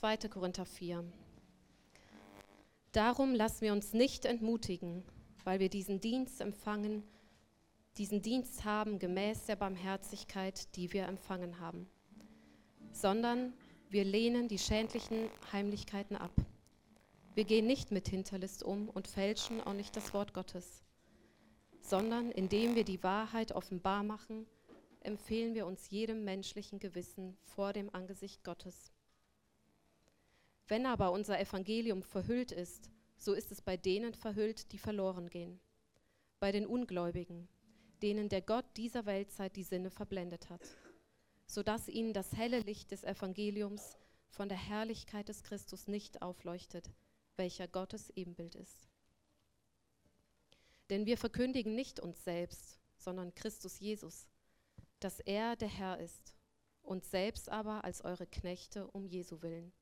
2. 0.00 0.16
Korinther 0.30 0.64
4. 0.64 1.04
Darum 2.92 3.34
lassen 3.34 3.60
wir 3.60 3.72
uns 3.74 3.92
nicht 3.92 4.24
entmutigen, 4.24 5.04
weil 5.44 5.60
wir 5.60 5.68
diesen 5.68 6.00
Dienst 6.00 6.40
empfangen, 6.40 7.02
diesen 7.98 8.22
Dienst 8.22 8.64
haben 8.64 8.98
gemäß 8.98 9.44
der 9.44 9.56
Barmherzigkeit, 9.56 10.74
die 10.74 10.94
wir 10.94 11.06
empfangen 11.06 11.60
haben, 11.60 11.86
sondern 12.92 13.52
wir 13.90 14.04
lehnen 14.04 14.48
die 14.48 14.58
schändlichen 14.58 15.28
Heimlichkeiten 15.52 16.16
ab. 16.16 16.32
Wir 17.34 17.44
gehen 17.44 17.66
nicht 17.66 17.90
mit 17.90 18.08
Hinterlist 18.08 18.62
um 18.62 18.88
und 18.88 19.06
fälschen 19.06 19.60
auch 19.60 19.74
nicht 19.74 19.94
das 19.96 20.14
Wort 20.14 20.32
Gottes, 20.32 20.82
sondern 21.82 22.30
indem 22.30 22.74
wir 22.74 22.84
die 22.84 23.02
Wahrheit 23.02 23.52
offenbar 23.52 24.02
machen, 24.02 24.46
empfehlen 25.00 25.52
wir 25.52 25.66
uns 25.66 25.90
jedem 25.90 26.24
menschlichen 26.24 26.78
Gewissen 26.78 27.36
vor 27.42 27.74
dem 27.74 27.94
Angesicht 27.94 28.42
Gottes. 28.44 28.94
Wenn 30.70 30.86
aber 30.86 31.10
unser 31.10 31.40
Evangelium 31.40 32.00
verhüllt 32.00 32.52
ist, 32.52 32.92
so 33.16 33.34
ist 33.34 33.50
es 33.50 33.60
bei 33.60 33.76
denen 33.76 34.14
verhüllt, 34.14 34.70
die 34.70 34.78
verloren 34.78 35.28
gehen, 35.28 35.58
bei 36.38 36.52
den 36.52 36.64
Ungläubigen, 36.64 37.48
denen 38.02 38.28
der 38.28 38.40
Gott 38.40 38.64
dieser 38.76 39.04
Weltzeit 39.04 39.56
die 39.56 39.64
Sinne 39.64 39.90
verblendet 39.90 40.48
hat, 40.48 40.62
sodass 41.44 41.88
ihnen 41.88 42.12
das 42.12 42.36
helle 42.36 42.60
Licht 42.60 42.92
des 42.92 43.02
Evangeliums 43.02 43.98
von 44.28 44.48
der 44.48 44.58
Herrlichkeit 44.58 45.28
des 45.28 45.42
Christus 45.42 45.88
nicht 45.88 46.22
aufleuchtet, 46.22 46.88
welcher 47.34 47.66
Gottes 47.66 48.10
Ebenbild 48.10 48.54
ist. 48.54 48.88
Denn 50.88 51.04
wir 51.04 51.18
verkündigen 51.18 51.74
nicht 51.74 51.98
uns 51.98 52.22
selbst, 52.22 52.78
sondern 52.96 53.34
Christus 53.34 53.80
Jesus, 53.80 54.28
dass 55.00 55.18
er 55.18 55.56
der 55.56 55.68
Herr 55.68 55.98
ist, 55.98 56.36
uns 56.80 57.10
selbst 57.10 57.48
aber 57.48 57.82
als 57.82 58.04
eure 58.04 58.28
Knechte 58.28 58.86
um 58.86 59.04
Jesu 59.04 59.42
willen. 59.42 59.72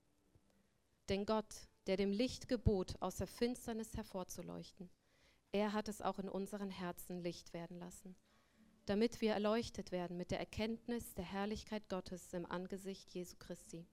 Denn 1.09 1.25
Gott, 1.25 1.69
der 1.87 1.97
dem 1.97 2.12
Licht 2.12 2.48
gebot, 2.48 2.97
aus 3.01 3.17
der 3.17 3.27
Finsternis 3.27 3.97
hervorzuleuchten, 3.97 4.91
er 5.53 5.73
hat 5.73 5.89
es 5.89 6.03
auch 6.03 6.19
in 6.19 6.28
unseren 6.28 6.70
Herzen 6.70 7.23
Licht 7.23 7.55
werden 7.55 7.78
lassen, 7.78 8.14
damit 8.84 9.23
wir 9.23 9.33
erleuchtet 9.33 9.91
werden 9.91 10.19
mit 10.19 10.31
der 10.31 10.39
Erkenntnis 10.39 11.14
der 11.14 11.25
Herrlichkeit 11.25 11.89
Gottes 11.89 12.34
im 12.34 12.45
Angesicht 12.45 13.11
Jesu 13.14 13.36
Christi. 13.39 13.86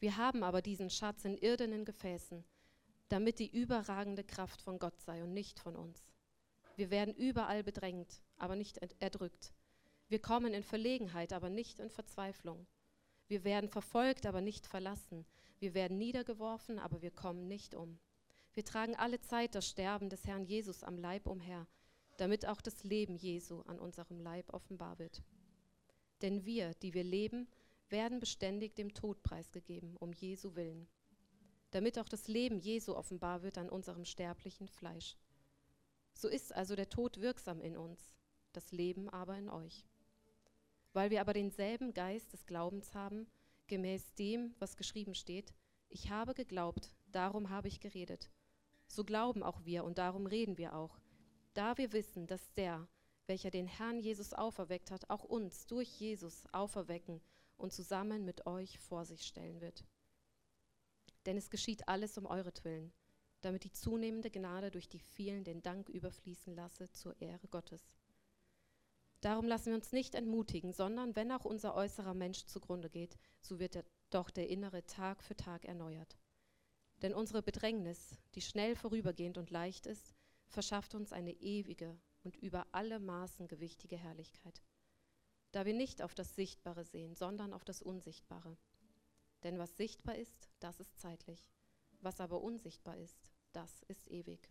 Wir 0.00 0.16
haben 0.16 0.42
aber 0.42 0.62
diesen 0.62 0.88
Schatz 0.88 1.24
in 1.24 1.36
irdenen 1.36 1.84
Gefäßen, 1.84 2.44
damit 3.08 3.38
die 3.38 3.50
überragende 3.50 4.24
Kraft 4.24 4.62
von 4.62 4.78
Gott 4.78 4.98
sei 5.00 5.22
und 5.22 5.34
nicht 5.34 5.60
von 5.60 5.76
uns. 5.76 6.10
Wir 6.76 6.90
werden 6.90 7.14
überall 7.14 7.62
bedrängt, 7.62 8.22
aber 8.38 8.56
nicht 8.56 8.78
erdrückt. 8.98 9.52
Wir 10.08 10.20
kommen 10.20 10.54
in 10.54 10.62
Verlegenheit, 10.62 11.32
aber 11.32 11.50
nicht 11.50 11.78
in 11.80 11.90
Verzweiflung. 11.90 12.66
Wir 13.26 13.44
werden 13.44 13.68
verfolgt, 13.68 14.26
aber 14.26 14.40
nicht 14.40 14.66
verlassen. 14.66 15.24
Wir 15.58 15.74
werden 15.74 15.98
niedergeworfen, 15.98 16.78
aber 16.78 17.00
wir 17.02 17.10
kommen 17.10 17.48
nicht 17.48 17.74
um. 17.74 17.98
Wir 18.52 18.64
tragen 18.64 18.94
alle 18.96 19.20
Zeit 19.20 19.54
das 19.54 19.66
Sterben 19.66 20.10
des 20.10 20.26
Herrn 20.26 20.44
Jesus 20.44 20.84
am 20.84 20.98
Leib 20.98 21.26
umher, 21.26 21.66
damit 22.18 22.46
auch 22.46 22.60
das 22.60 22.84
Leben 22.84 23.16
Jesu 23.16 23.62
an 23.62 23.78
unserem 23.78 24.20
Leib 24.20 24.52
offenbar 24.52 24.98
wird. 24.98 25.22
Denn 26.22 26.44
wir, 26.44 26.74
die 26.74 26.94
wir 26.94 27.04
leben, 27.04 27.48
werden 27.88 28.20
beständig 28.20 28.74
dem 28.74 28.94
Tod 28.94 29.22
preisgegeben, 29.22 29.96
um 29.96 30.12
Jesu 30.12 30.54
willen, 30.54 30.86
damit 31.70 31.98
auch 31.98 32.08
das 32.08 32.28
Leben 32.28 32.58
Jesu 32.58 32.94
offenbar 32.94 33.42
wird 33.42 33.58
an 33.58 33.68
unserem 33.68 34.04
sterblichen 34.04 34.68
Fleisch. 34.68 35.16
So 36.12 36.28
ist 36.28 36.54
also 36.54 36.76
der 36.76 36.88
Tod 36.88 37.20
wirksam 37.20 37.60
in 37.60 37.76
uns, 37.76 38.14
das 38.52 38.70
Leben 38.70 39.08
aber 39.08 39.36
in 39.36 39.48
euch. 39.48 39.84
Weil 40.94 41.10
wir 41.10 41.20
aber 41.20 41.34
denselben 41.34 41.92
Geist 41.92 42.32
des 42.32 42.46
Glaubens 42.46 42.94
haben, 42.94 43.26
gemäß 43.66 44.14
dem, 44.14 44.54
was 44.58 44.76
geschrieben 44.76 45.14
steht, 45.14 45.52
ich 45.88 46.08
habe 46.10 46.34
geglaubt, 46.34 46.94
darum 47.12 47.50
habe 47.50 47.68
ich 47.68 47.80
geredet. 47.80 48.30
So 48.86 49.04
glauben 49.04 49.42
auch 49.42 49.64
wir 49.64 49.84
und 49.84 49.98
darum 49.98 50.26
reden 50.26 50.56
wir 50.56 50.74
auch, 50.74 50.98
da 51.52 51.76
wir 51.78 51.92
wissen, 51.92 52.26
dass 52.26 52.52
der, 52.54 52.88
welcher 53.26 53.50
den 53.50 53.66
Herrn 53.66 53.98
Jesus 53.98 54.34
auferweckt 54.34 54.90
hat, 54.90 55.10
auch 55.10 55.24
uns 55.24 55.66
durch 55.66 55.88
Jesus 56.00 56.46
auferwecken 56.52 57.20
und 57.56 57.72
zusammen 57.72 58.24
mit 58.24 58.46
euch 58.46 58.78
vor 58.78 59.04
sich 59.04 59.22
stellen 59.26 59.60
wird. 59.60 59.84
Denn 61.26 61.36
es 61.36 61.50
geschieht 61.50 61.88
alles 61.88 62.18
um 62.18 62.26
euretwillen, 62.26 62.92
damit 63.40 63.64
die 63.64 63.72
zunehmende 63.72 64.30
Gnade 64.30 64.70
durch 64.70 64.88
die 64.88 65.00
vielen 65.00 65.42
den 65.42 65.62
Dank 65.62 65.88
überfließen 65.88 66.54
lasse 66.54 66.90
zur 66.90 67.20
Ehre 67.20 67.48
Gottes. 67.48 67.82
Darum 69.24 69.46
lassen 69.46 69.68
wir 69.68 69.76
uns 69.76 69.90
nicht 69.90 70.14
entmutigen, 70.14 70.74
sondern 70.74 71.16
wenn 71.16 71.32
auch 71.32 71.46
unser 71.46 71.74
äußerer 71.74 72.12
Mensch 72.12 72.44
zugrunde 72.44 72.90
geht, 72.90 73.16
so 73.40 73.58
wird 73.58 73.74
er 73.74 73.86
doch 74.10 74.28
der 74.28 74.50
innere 74.50 74.84
Tag 74.84 75.22
für 75.22 75.34
Tag 75.34 75.64
erneuert. 75.64 76.18
Denn 77.00 77.14
unsere 77.14 77.42
Bedrängnis, 77.42 78.18
die 78.34 78.42
schnell 78.42 78.76
vorübergehend 78.76 79.38
und 79.38 79.50
leicht 79.50 79.86
ist, 79.86 80.14
verschafft 80.48 80.94
uns 80.94 81.10
eine 81.10 81.32
ewige 81.32 81.98
und 82.22 82.36
über 82.36 82.66
alle 82.72 83.00
Maßen 83.00 83.48
gewichtige 83.48 83.96
Herrlichkeit. 83.96 84.62
Da 85.52 85.64
wir 85.64 85.72
nicht 85.72 86.02
auf 86.02 86.14
das 86.14 86.34
Sichtbare 86.34 86.84
sehen, 86.84 87.14
sondern 87.14 87.54
auf 87.54 87.64
das 87.64 87.80
Unsichtbare. 87.80 88.58
Denn 89.42 89.58
was 89.58 89.74
sichtbar 89.78 90.16
ist, 90.16 90.50
das 90.60 90.80
ist 90.80 91.00
zeitlich. 91.00 91.50
Was 92.02 92.20
aber 92.20 92.42
unsichtbar 92.42 92.98
ist, 92.98 93.30
das 93.52 93.84
ist 93.84 94.10
ewig. 94.10 94.50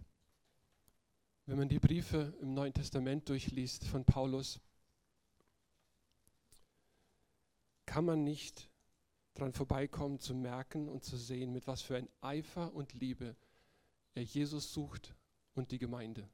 Wenn 1.46 1.58
man 1.58 1.68
die 1.68 1.80
Briefe 1.80 2.34
im 2.42 2.54
Neuen 2.54 2.74
Testament 2.74 3.28
durchliest 3.28 3.86
von 3.86 4.06
Paulus, 4.06 4.62
kann 7.86 8.06
man 8.06 8.24
nicht 8.24 8.70
dran 9.34 9.52
vorbeikommen 9.52 10.20
zu 10.20 10.34
merken 10.34 10.88
und 10.88 11.04
zu 11.04 11.18
sehen, 11.18 11.52
mit 11.52 11.68
was 11.68 11.81
für 11.81 11.98
ein 11.98 12.08
Eifer 12.22 12.74
und 12.74 12.94
Liebe 12.94 13.36
er 14.16 14.24
Jesus 14.24 14.74
sucht 14.74 15.16
und 15.54 15.72
die 15.72 15.80
Gemeinde. 15.80 16.30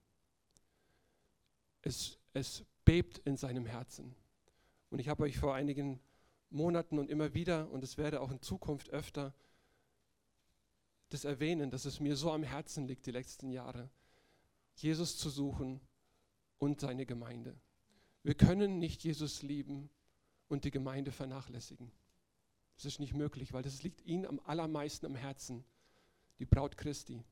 Es, 1.82 2.20
es 2.34 2.66
bebt 2.86 3.20
in 3.20 3.38
seinem 3.38 3.66
Herzen. 3.66 4.16
Und 4.90 5.00
ich 5.00 5.08
habe 5.08 5.24
euch 5.24 5.38
vor 5.38 5.56
einigen 5.56 6.00
Monaten 6.50 7.00
und 7.00 7.10
immer 7.10 7.34
wieder, 7.34 7.70
und 7.72 7.84
es 7.84 7.98
werde 7.98 8.22
auch 8.22 8.32
in 8.32 8.42
Zukunft 8.42 8.90
öfter, 8.90 9.34
das 11.10 11.26
erwähnen, 11.26 11.72
dass 11.72 11.86
es 11.86 12.00
mir 12.00 12.16
so 12.16 12.32
am 12.32 12.44
Herzen 12.44 12.86
liegt 12.86 13.06
die 13.06 13.12
letzten 13.12 13.50
Jahre, 13.50 13.90
Jesus 14.82 15.18
zu 15.18 15.30
suchen 15.30 15.82
und 16.58 16.82
seine 16.82 17.06
Gemeinde. 17.06 17.56
Wir 18.24 18.36
können 18.36 18.80
nicht 18.80 19.04
Jesus 19.04 19.42
lieben 19.42 19.90
und 20.48 20.66
die 20.66 20.72
Gemeinde 20.72 21.12
vernachlässigen. 21.12 21.92
Das 22.76 22.86
ist 22.86 23.00
nicht 23.00 23.14
möglich, 23.14 23.54
weil 23.54 23.64
das 23.64 23.84
liegt 23.84 24.02
ihm 24.06 24.26
am 24.26 24.40
allermeisten 24.46 25.06
am 25.06 25.16
Herzen, 25.16 25.66
die 26.40 26.46
Braut 26.46 26.78
Christi, 26.78 27.24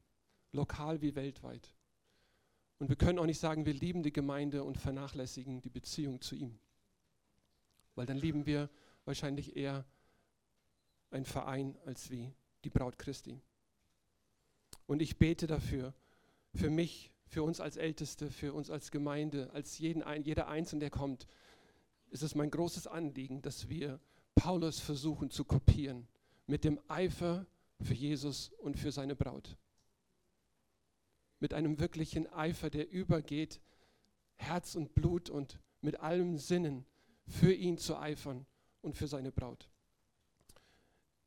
lokal 0.52 1.02
wie 1.02 1.16
weltweit. 1.16 1.74
Und 2.80 2.90
wir 2.90 2.96
können 2.96 3.20
auch 3.20 3.26
nicht 3.26 3.40
sagen, 3.40 3.66
wir 3.66 3.74
lieben 3.74 4.04
die 4.04 4.14
Gemeinde 4.14 4.64
und 4.64 4.78
vernachlässigen 4.78 5.62
die 5.62 5.70
Beziehung 5.70 6.22
zu 6.22 6.36
ihm. 6.36 6.60
Weil 7.96 8.06
dann 8.06 8.18
lieben 8.18 8.46
wir 8.46 8.70
wahrscheinlich 9.06 9.56
eher 9.56 9.86
einen 11.10 11.26
Verein 11.26 11.78
als 11.86 12.12
wie 12.12 12.34
die 12.64 12.70
Braut 12.70 13.00
Christi. 13.00 13.42
Und 14.86 15.02
ich 15.02 15.18
bete 15.18 15.48
dafür, 15.48 15.94
für 16.54 16.70
mich, 16.70 17.12
für 17.28 17.44
uns 17.44 17.60
als 17.60 17.78
Älteste, 17.78 18.30
für 18.32 18.54
uns 18.54 18.70
als 18.70 18.92
Gemeinde, 18.92 19.50
als 19.54 19.78
jeden, 19.80 20.04
jeder 20.24 20.48
Einzelne, 20.48 20.82
der 20.82 20.90
kommt, 20.90 21.28
ist 22.10 22.24
es 22.24 22.36
mein 22.36 22.52
großes 22.52 22.88
Anliegen, 22.88 23.42
dass 23.42 23.70
wir 23.70 24.00
Paulus 24.36 24.80
versuchen 24.80 25.30
zu 25.30 25.44
kopieren 25.44 26.08
mit 26.46 26.64
dem 26.64 26.80
Eifer 26.88 27.46
für 27.82 27.94
Jesus 27.94 28.52
und 28.60 28.78
für 28.78 28.92
seine 28.92 29.16
Braut. 29.16 29.58
Mit 31.40 31.54
einem 31.54 31.80
wirklichen 31.80 32.32
Eifer, 32.32 32.70
der 32.70 32.90
übergeht, 32.90 33.60
Herz 34.36 34.76
und 34.76 34.96
Blut 34.96 35.30
und 35.30 35.60
mit 35.82 36.00
allem 36.00 36.38
Sinnen 36.38 36.86
für 37.28 37.54
ihn 37.54 37.78
zu 37.78 37.98
eifern 37.98 38.46
und 38.82 38.96
für 38.96 39.08
seine 39.08 39.32
Braut. 39.32 39.70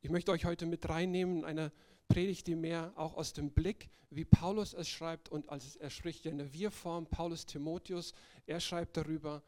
Ich 0.01 0.11
möchte 0.11 0.33
euch 0.33 0.47
heute 0.47 0.67
mit 0.67 0.89
reinnehmen 0.89 1.39
in 1.39 1.45
einer 1.45 1.73
Predigt, 2.11 2.49
die 2.49 2.57
mehr 2.57 2.93
auch 2.97 3.17
aus 3.17 3.33
dem 3.33 3.51
Blick, 3.53 3.89
wie 4.11 4.25
Paulus 4.25 4.75
es 4.75 4.89
schreibt 4.89 5.29
und 5.29 5.49
als 5.49 5.77
er 5.77 5.91
spricht 5.91 6.25
ja 6.25 6.33
in 6.33 6.39
der 6.39 6.53
Wir-Form, 6.53 7.07
Paulus 7.07 7.47
Timotheus, 7.47 8.13
er 8.47 8.61
schreibt 8.61 8.97
darüber. 8.97 9.43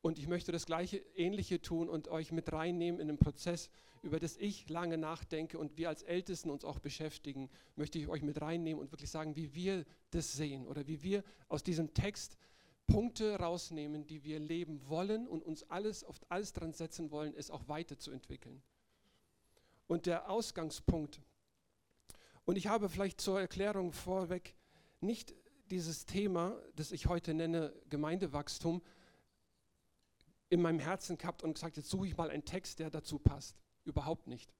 Und 0.00 0.20
ich 0.20 0.28
möchte 0.28 0.52
das 0.52 0.66
gleiche, 0.66 0.98
ähnliche 1.16 1.60
tun 1.60 1.88
und 1.88 2.06
euch 2.06 2.30
mit 2.30 2.52
reinnehmen 2.52 3.00
in 3.00 3.08
den 3.08 3.18
Prozess, 3.18 3.68
über 4.02 4.20
das 4.20 4.36
ich 4.36 4.68
lange 4.70 4.96
nachdenke 4.96 5.58
und 5.58 5.76
wir 5.76 5.88
als 5.88 6.04
Ältesten 6.04 6.50
uns 6.50 6.64
auch 6.64 6.78
beschäftigen, 6.78 7.50
möchte 7.74 7.98
ich 7.98 8.06
euch 8.06 8.22
mit 8.22 8.40
reinnehmen 8.40 8.80
und 8.80 8.92
wirklich 8.92 9.10
sagen, 9.10 9.34
wie 9.34 9.52
wir 9.54 9.84
das 10.12 10.32
sehen 10.32 10.68
oder 10.68 10.86
wie 10.86 11.02
wir 11.02 11.24
aus 11.48 11.64
diesem 11.64 11.92
Text 11.92 12.38
Punkte 12.86 13.36
rausnehmen, 13.36 14.06
die 14.06 14.22
wir 14.22 14.38
leben 14.38 14.80
wollen 14.88 15.26
und 15.26 15.42
uns 15.42 15.64
alles 15.64 16.04
auf 16.04 16.20
alles 16.28 16.52
dran 16.52 16.72
setzen 16.72 17.10
wollen, 17.10 17.34
es 17.36 17.50
auch 17.50 17.66
weiterzuentwickeln. 17.66 18.62
Und 19.88 20.06
der 20.06 20.30
Ausgangspunkt 20.30 21.20
und 22.48 22.56
ich 22.56 22.66
habe 22.66 22.88
vielleicht 22.88 23.20
zur 23.20 23.38
Erklärung 23.38 23.92
vorweg 23.92 24.54
nicht 25.02 25.34
dieses 25.70 26.06
Thema, 26.06 26.58
das 26.76 26.92
ich 26.92 27.04
heute 27.04 27.34
nenne 27.34 27.74
Gemeindewachstum, 27.90 28.80
in 30.48 30.62
meinem 30.62 30.78
Herzen 30.78 31.18
gehabt 31.18 31.42
und 31.42 31.52
gesagt, 31.52 31.76
jetzt 31.76 31.90
suche 31.90 32.06
ich 32.06 32.16
mal 32.16 32.30
einen 32.30 32.46
Text, 32.46 32.78
der 32.78 32.88
dazu 32.88 33.18
passt. 33.18 33.60
überhaupt 33.84 34.28
nicht. 34.28 34.50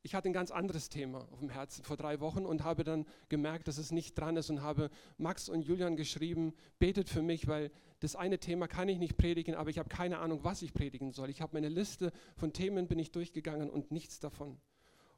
Ich 0.00 0.14
hatte 0.14 0.30
ein 0.30 0.32
ganz 0.32 0.50
anderes 0.50 0.88
Thema 0.88 1.28
auf 1.30 1.40
dem 1.40 1.50
Herzen 1.50 1.84
vor 1.84 1.98
drei 1.98 2.18
Wochen 2.20 2.46
und 2.46 2.64
habe 2.64 2.82
dann 2.82 3.04
gemerkt, 3.28 3.68
dass 3.68 3.76
es 3.76 3.92
nicht 3.92 4.18
dran 4.18 4.38
ist 4.38 4.48
und 4.48 4.62
habe 4.62 4.88
Max 5.18 5.50
und 5.50 5.60
Julian 5.60 5.96
geschrieben, 5.96 6.54
betet 6.78 7.10
für 7.10 7.20
mich, 7.20 7.46
weil 7.46 7.70
das 8.00 8.16
eine 8.16 8.38
Thema 8.38 8.68
kann 8.68 8.88
ich 8.88 8.98
nicht 8.98 9.18
predigen, 9.18 9.54
aber 9.54 9.68
ich 9.68 9.78
habe 9.78 9.90
keine 9.90 10.16
Ahnung, 10.16 10.44
was 10.44 10.62
ich 10.62 10.72
predigen 10.72 11.12
soll. 11.12 11.28
Ich 11.28 11.42
habe 11.42 11.52
meine 11.52 11.68
Liste 11.68 12.10
von 12.36 12.54
Themen 12.54 12.88
bin 12.88 12.98
ich 12.98 13.12
durchgegangen 13.12 13.68
und 13.68 13.90
nichts 13.90 14.18
davon. 14.18 14.58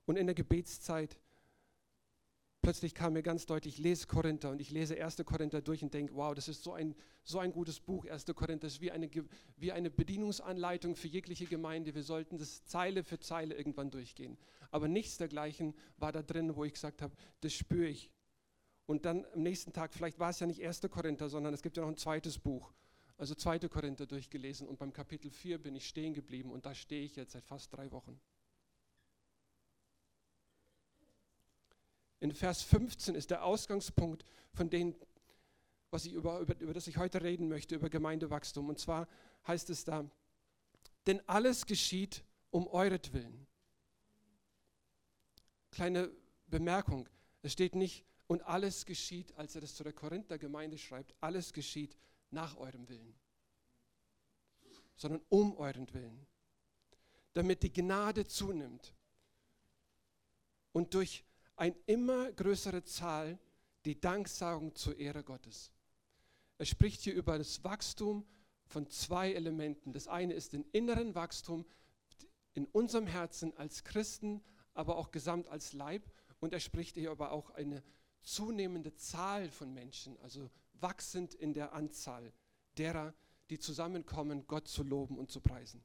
Und 0.07 0.17
in 0.17 0.27
der 0.27 0.35
Gebetszeit 0.35 1.17
plötzlich 2.65 2.95
kam 2.95 3.13
mir 3.13 3.23
ganz 3.23 3.45
deutlich, 3.45 3.79
lese 3.79 4.07
Korinther 4.07 4.51
und 4.51 4.59
ich 4.59 4.71
lese 4.71 5.01
1. 5.01 5.23
Korinther 5.27 5.61
durch 5.61 5.83
und 5.83 5.93
denke, 5.93 6.15
wow, 6.15 6.35
das 6.35 6.49
ist 6.49 6.63
so 6.65 6.73
ein, 6.73 6.95
so 7.23 7.39
ein 7.39 7.53
gutes 7.53 7.79
Buch. 7.79 8.07
1. 8.07 8.25
Korinther 8.35 8.67
ist 8.67 8.81
wie 8.81 8.91
eine, 8.91 9.11
wie 9.59 9.71
eine 9.71 9.91
Bedienungsanleitung 9.91 10.97
für 10.97 11.09
jegliche 11.09 11.45
Gemeinde. 11.45 11.95
Wir 11.95 12.03
sollten 12.03 12.39
das 12.39 12.65
Zeile 12.65 13.05
für 13.05 13.21
Zeile 13.21 13.55
irgendwann 13.55 13.91
durchgehen. 13.91 14.39
Aber 14.71 14.89
nichts 14.89 15.19
dergleichen 15.19 15.75
war 15.99 16.11
da 16.11 16.23
drin, 16.23 16.57
wo 16.57 16.65
ich 16.65 16.73
gesagt 16.73 17.03
habe, 17.03 17.15
das 17.43 17.53
spüre 17.53 17.89
ich. 17.89 18.11
Und 18.87 19.05
dann 19.05 19.27
am 19.35 19.43
nächsten 19.43 19.75
Tag, 19.75 19.93
vielleicht 19.93 20.19
war 20.19 20.31
es 20.31 20.41
ja 20.41 20.47
nicht 20.47 20.65
1. 20.65 20.81
Korinther, 20.91 21.29
sondern 21.29 21.53
es 21.53 21.63
gibt 21.63 21.77
ja 21.77 21.83
noch 21.83 21.91
ein 21.91 21.99
zweites 21.99 22.39
Buch. 22.39 22.73
Also 23.19 23.35
2. 23.35 23.61
Korinther 23.69 24.07
durchgelesen 24.07 24.67
und 24.67 24.79
beim 24.79 24.93
Kapitel 24.93 25.31
4 25.31 25.59
bin 25.59 25.77
ich 25.77 25.87
stehen 25.87 26.15
geblieben 26.15 26.51
und 26.51 26.65
da 26.65 26.75
stehe 26.75 27.05
ich 27.05 27.15
jetzt 27.15 27.33
seit 27.33 27.45
fast 27.45 27.73
drei 27.75 27.93
Wochen. 27.93 28.19
In 32.25 32.33
Vers 32.33 32.63
15 32.63 33.17
ist 33.17 33.31
der 33.31 33.45
Ausgangspunkt 33.45 34.25
von 34.55 34.71
dem, 34.71 34.97
was 35.91 36.07
ich 36.07 36.15
über, 36.15 36.41
über, 36.41 36.59
über 36.59 36.73
das 36.73 36.87
ich 36.87 36.97
heute 36.97 37.21
reden 37.21 37.49
möchte, 37.49 37.75
über 37.75 37.91
Gemeindewachstum. 37.91 38.71
Und 38.71 38.79
zwar 38.79 39.09
heißt 39.47 39.69
es 39.69 39.85
da, 39.85 40.11
denn 41.07 41.21
alles 41.29 41.67
geschieht 41.67 42.25
um 42.51 42.67
euretwillen. 42.67 43.47
Kleine 45.71 46.11
Bemerkung, 46.47 47.11
es 47.43 47.53
steht 47.53 47.75
nicht, 47.75 48.07
und 48.27 48.41
alles 48.41 48.87
geschieht, 48.87 49.37
als 49.37 49.55
er 49.55 49.61
das 49.61 49.75
zu 49.75 49.85
der 49.85 49.93
Korinther 49.93 50.39
Gemeinde 50.39 50.79
schreibt, 50.79 51.15
alles 51.21 51.53
geschieht 51.53 51.95
nach 52.31 52.57
eurem 52.57 52.89
Willen, 52.89 53.15
sondern 54.97 55.21
um 55.29 55.55
euren 55.59 55.93
Willen, 55.93 56.27
damit 57.35 57.63
die 57.63 57.73
Gnade 57.75 58.27
zunimmt 58.27 58.95
und 60.73 60.95
durch 60.95 61.23
eine 61.57 61.77
immer 61.87 62.33
größere 62.33 62.85
Zahl 62.85 63.39
die 63.85 64.01
Danksagung 64.01 64.75
zur 64.75 64.99
Ehre 64.99 65.23
Gottes. 65.23 65.71
Er 66.59 66.67
spricht 66.67 67.03
hier 67.03 67.15
über 67.15 67.39
das 67.39 67.63
Wachstum 67.65 68.25
von 68.67 68.89
zwei 68.89 69.33
Elementen. 69.33 69.93
Das 69.93 70.09
eine 70.09 70.35
ist 70.35 70.53
den 70.53 70.65
inneren 70.73 71.15
Wachstum 71.15 71.67
in 72.55 72.67
unserem 72.67 73.07
Herzen 73.07 73.57
als 73.57 73.85
Christen, 73.85 74.43
aber 74.73 74.97
auch 74.97 75.11
gesamt 75.11 75.49
als 75.49 75.73
Leib. 75.73 76.11
Und 76.41 76.53
er 76.53 76.61
spricht 76.61 76.95
hier 76.97 77.11
aber 77.11 77.33
auch 77.33 77.51
eine 77.51 77.83
zunehmende 78.23 78.95
Zahl 78.95 79.51
von 79.51 79.73
Menschen, 79.75 80.17
also 80.21 80.51
wachsend 80.75 81.35
in 81.35 81.53
der 81.53 81.73
Anzahl 81.73 82.33
derer, 82.79 83.15
die 83.51 83.59
zusammenkommen, 83.59 84.47
Gott 84.47 84.69
zu 84.69 84.83
loben 84.83 85.19
und 85.19 85.31
zu 85.31 85.41
preisen. 85.41 85.85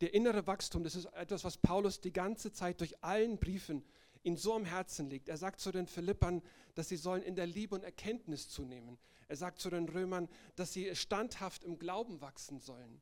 Der 0.00 0.12
innere 0.12 0.46
Wachstum, 0.46 0.84
das 0.84 0.94
ist 0.94 1.06
etwas, 1.06 1.44
was 1.44 1.56
Paulus 1.56 2.00
die 2.00 2.12
ganze 2.12 2.52
Zeit 2.52 2.80
durch 2.80 3.02
allen 3.02 3.38
Briefen 3.38 3.82
ihn 4.22 4.36
so 4.36 4.54
am 4.54 4.64
Herzen 4.64 5.08
liegt. 5.08 5.28
Er 5.28 5.36
sagt 5.36 5.60
zu 5.60 5.72
den 5.72 5.86
Philippern, 5.86 6.42
dass 6.74 6.88
sie 6.88 6.96
sollen 6.96 7.22
in 7.22 7.36
der 7.36 7.46
Liebe 7.46 7.74
und 7.74 7.84
Erkenntnis 7.84 8.48
zunehmen. 8.48 8.98
Er 9.28 9.36
sagt 9.36 9.60
zu 9.60 9.70
den 9.70 9.88
Römern, 9.88 10.28
dass 10.56 10.72
sie 10.72 10.94
standhaft 10.94 11.64
im 11.64 11.78
Glauben 11.78 12.20
wachsen 12.20 12.58
sollen. 12.58 13.00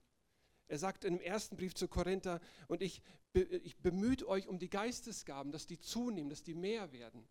Er 0.67 0.79
sagt 0.79 1.05
im 1.05 1.20
ersten 1.20 1.56
Brief 1.56 1.75
zu 1.75 1.88
Korinther, 1.88 2.41
und 2.69 2.82
ich, 2.82 3.02
ich 3.32 3.76
bemüht 3.79 4.23
euch 4.23 4.49
um 4.49 4.58
die 4.58 4.70
Geistesgaben, 4.70 5.52
dass 5.52 5.67
die 5.67 5.79
zunehmen, 5.79 6.31
dass 6.31 6.43
die 6.43 6.55
mehr 6.55 6.93
werden. 6.93 7.29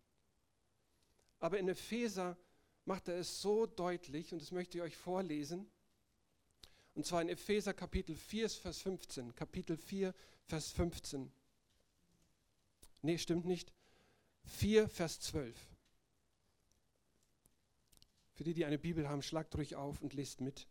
Aber 1.40 1.58
in 1.58 1.68
Epheser 1.68 2.36
macht 2.84 3.08
er 3.08 3.16
es 3.16 3.40
so 3.40 3.66
deutlich, 3.66 4.32
und 4.32 4.42
das 4.42 4.52
möchte 4.52 4.78
ich 4.78 4.82
euch 4.82 4.96
vorlesen. 4.96 5.70
Und 6.94 7.04
zwar 7.06 7.22
in 7.22 7.28
Epheser 7.28 7.74
Kapitel 7.74 8.14
4, 8.16 8.48
Vers 8.48 8.80
15. 8.82 9.34
Kapitel 9.34 9.76
4, 9.76 10.14
Vers 10.46 10.70
15. 10.72 11.32
Nee, 13.02 13.18
stimmt 13.18 13.44
nicht. 13.44 13.72
4, 14.44 14.88
Vers 14.88 15.20
12. 15.20 15.56
Für 18.32 18.44
die, 18.44 18.54
die 18.54 18.64
eine 18.64 18.78
Bibel 18.78 19.08
haben, 19.08 19.22
schlagt 19.22 19.56
ruhig 19.56 19.76
auf 19.76 20.00
und 20.00 20.14
lest 20.14 20.40
mit. 20.40 20.68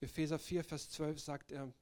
Epheser 0.00 0.38
4, 0.38 0.64
Vers 0.64 0.90
12 0.90 1.20
sagt 1.20 1.52
er, 1.52 1.72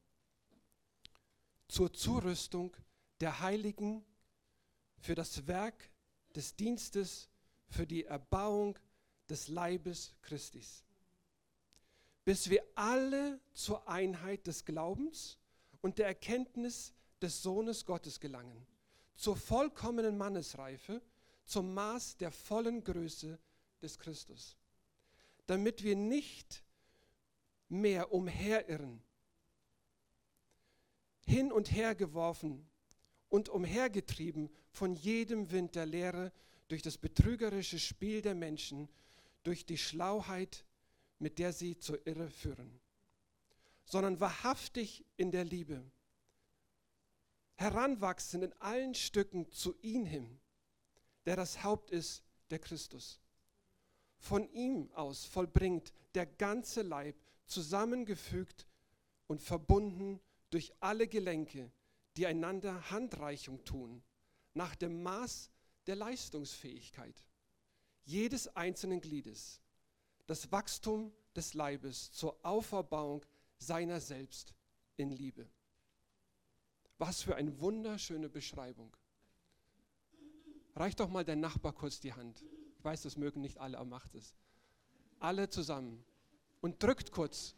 zur 1.69 1.93
Zurüstung 1.93 2.77
der 3.21 3.41
Heiligen 3.41 4.05
für 4.99 5.15
das 5.15 5.47
Werk 5.47 5.91
des 6.35 6.57
Dienstes, 6.57 7.29
für 7.69 7.87
die 7.87 8.05
Erbauung 8.05 8.79
des 9.29 9.49
Leibes 9.49 10.15
Christis, 10.23 10.85
bis 12.25 12.51
wir 12.51 12.63
alle 12.75 13.41
zur 13.53 13.89
Einheit 13.89 14.47
des 14.47 14.65
Glaubens 14.65 15.39
und 15.81 15.99
der 15.99 16.07
Erkenntnis 16.07 16.95
des 17.21 17.43
Sohnes 17.43 17.85
Gottes 17.85 18.21
gelangen, 18.21 18.67
zur 19.17 19.37
vollkommenen 19.37 20.17
Mannesreife, 20.17 21.03
zum 21.45 21.75
Maß 21.75 22.17
der 22.19 22.31
vollen 22.31 22.85
Größe 22.85 23.39
des 23.81 23.99
Christus, 23.99 24.57
damit 25.47 25.83
wir 25.83 25.97
nicht 25.97 26.63
mehr 27.69 28.13
umherirren, 28.13 29.03
hin 31.27 31.53
und 31.53 31.73
her 31.73 31.95
geworfen 31.95 32.67
und 33.29 33.49
umhergetrieben 33.49 34.51
von 34.71 34.95
jedem 34.95 35.51
Wind 35.51 35.75
der 35.75 35.87
Lehre 35.87 36.33
durch 36.69 36.83
das 36.83 36.99
betrügerische 36.99 37.79
Spiel 37.79 38.23
der 38.23 38.35
Menschen, 38.35 38.89
durch 39.49 39.65
die 39.65 39.79
Schlauheit, 39.79 40.67
mit 41.19 41.39
der 41.39 41.55
sie 41.55 41.79
zur 41.79 42.07
Irre 42.07 42.29
führen, 42.29 42.83
sondern 43.87 44.21
wahrhaftig 44.21 45.07
in 45.17 45.31
der 45.31 45.45
Liebe, 45.45 45.91
heranwachsen 47.55 48.43
in 48.43 48.53
allen 48.61 48.95
Stücken 48.95 49.51
zu 49.51 49.75
ihm 49.81 50.05
hin, 50.05 50.39
der 51.25 51.35
das 51.35 51.63
Haupt 51.63 51.91
ist, 51.91 52.23
der 52.51 52.59
Christus. 52.59 53.23
Von 54.19 54.53
ihm 54.53 54.93
aus 54.93 55.25
vollbringt 55.25 55.95
der 56.15 56.27
ganze 56.27 56.83
Leib, 56.83 57.17
zusammengefügt 57.47 58.67
und 59.29 59.41
verbunden 59.41 60.21
durch 60.51 60.75
alle 60.81 61.09
Gelenke, 61.09 61.73
die 62.19 62.27
einander 62.27 62.91
Handreichung 62.91 63.65
tun, 63.65 64.03
nach 64.53 64.77
dem 64.77 65.03
Maß 65.03 65.51
der 65.87 65.97
Leistungsfähigkeit 65.97 67.25
jedes 68.09 68.49
einzelnen 68.57 69.01
Gliedes, 69.01 69.61
das 70.27 70.51
Wachstum 70.51 71.13
des 71.37 71.53
Leibes 71.53 72.11
zur 72.11 72.39
Auferbauung 72.43 73.25
seiner 73.59 74.01
selbst 74.01 74.55
in 74.97 75.11
Liebe. 75.11 75.47
Was 76.97 77.23
für 77.23 77.37
eine 77.37 77.61
wunderschöne 77.61 78.29
Beschreibung. 78.29 78.97
Reicht 80.75 81.01
doch 81.01 81.11
mal 81.11 81.25
dein 81.25 81.41
Nachbar 81.41 81.73
kurz 81.73 82.01
die 82.01 82.15
Hand. 82.15 82.43
Ich 82.79 82.85
weiß, 82.85 83.03
das 83.03 83.17
mögen 83.17 83.41
nicht 83.41 83.59
alle, 83.59 83.77
aber 83.77 83.91
macht 83.91 84.15
es. 84.15 84.35
Alle 85.19 85.49
zusammen. 85.49 86.03
Und 86.61 86.83
drückt 86.83 87.13
kurz. 87.13 87.55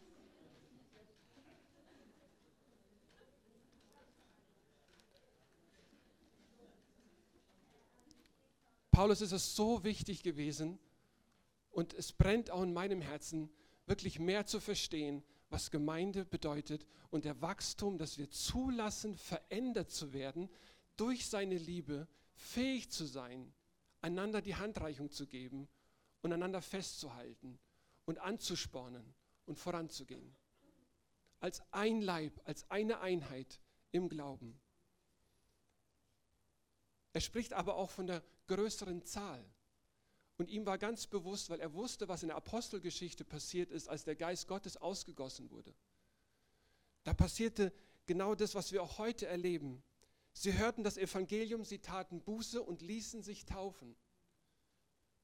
Paulus 9.01 9.23
ist 9.23 9.33
es 9.33 9.57
so 9.57 9.83
wichtig 9.83 10.23
gewesen 10.23 10.79
und 11.71 11.95
es 11.95 12.13
brennt 12.13 12.51
auch 12.51 12.63
in 12.63 12.75
meinem 12.75 13.01
Herzen, 13.01 13.49
wirklich 13.87 14.19
mehr 14.19 14.45
zu 14.45 14.61
verstehen, 14.61 15.25
was 15.49 15.71
Gemeinde 15.71 16.27
bedeutet 16.27 16.87
und 17.09 17.25
der 17.25 17.41
Wachstum, 17.41 17.97
dass 17.97 18.19
wir 18.19 18.31
zulassen, 18.31 19.15
verändert 19.15 19.91
zu 19.91 20.13
werden, 20.13 20.51
durch 20.99 21.31
seine 21.31 21.57
Liebe 21.57 22.09
fähig 22.35 22.91
zu 22.91 23.07
sein, 23.07 23.55
einander 24.03 24.43
die 24.43 24.57
Handreichung 24.57 25.11
zu 25.11 25.27
geben 25.27 25.67
und 26.21 26.35
einander 26.35 26.61
festzuhalten 26.61 27.59
und 28.05 28.19
anzuspornen 28.19 29.15
und 29.47 29.59
voranzugehen. 29.59 30.37
Als 31.39 31.63
ein 31.71 32.03
Leib, 32.03 32.39
als 32.45 32.71
eine 32.71 33.01
Einheit 33.01 33.61
im 33.93 34.11
Glauben. 34.11 34.61
Er 37.13 37.21
spricht 37.21 37.53
aber 37.53 37.77
auch 37.77 37.91
von 37.91 38.07
der 38.07 38.23
größeren 38.47 39.05
Zahl. 39.05 39.45
Und 40.37 40.49
ihm 40.49 40.65
war 40.65 40.79
ganz 40.79 41.07
bewusst, 41.07 41.51
weil 41.51 41.61
er 41.61 41.75
wusste, 41.75 42.09
was 42.09 42.23
in 42.23 42.29
der 42.29 42.37
Apostelgeschichte 42.37 43.25
passiert 43.25 43.71
ist, 43.71 43.89
als 43.89 44.05
der 44.05 44.17
Geist 44.17 44.49
Gottes 44.49 44.77
ausgegossen 44.77 45.51
wurde. 45.51 45.75
Da 47.05 47.13
passierte 47.13 47.73
genau 48.07 48.35
das, 48.35 48.55
was 48.55 48.73
wir 48.73 48.83
auch 48.83 48.99
heute 48.99 49.27
erleben. 49.27 49.83
Sie 50.33 50.57
hörten 50.57 50.85
das 50.85 50.97
Evangelium, 50.97 51.65
sie 51.65 51.81
taten 51.81 52.23
Buße 52.23 52.63
und 52.63 52.83
ließen 52.83 53.23
sich 53.23 53.45
taufen. 53.45 53.97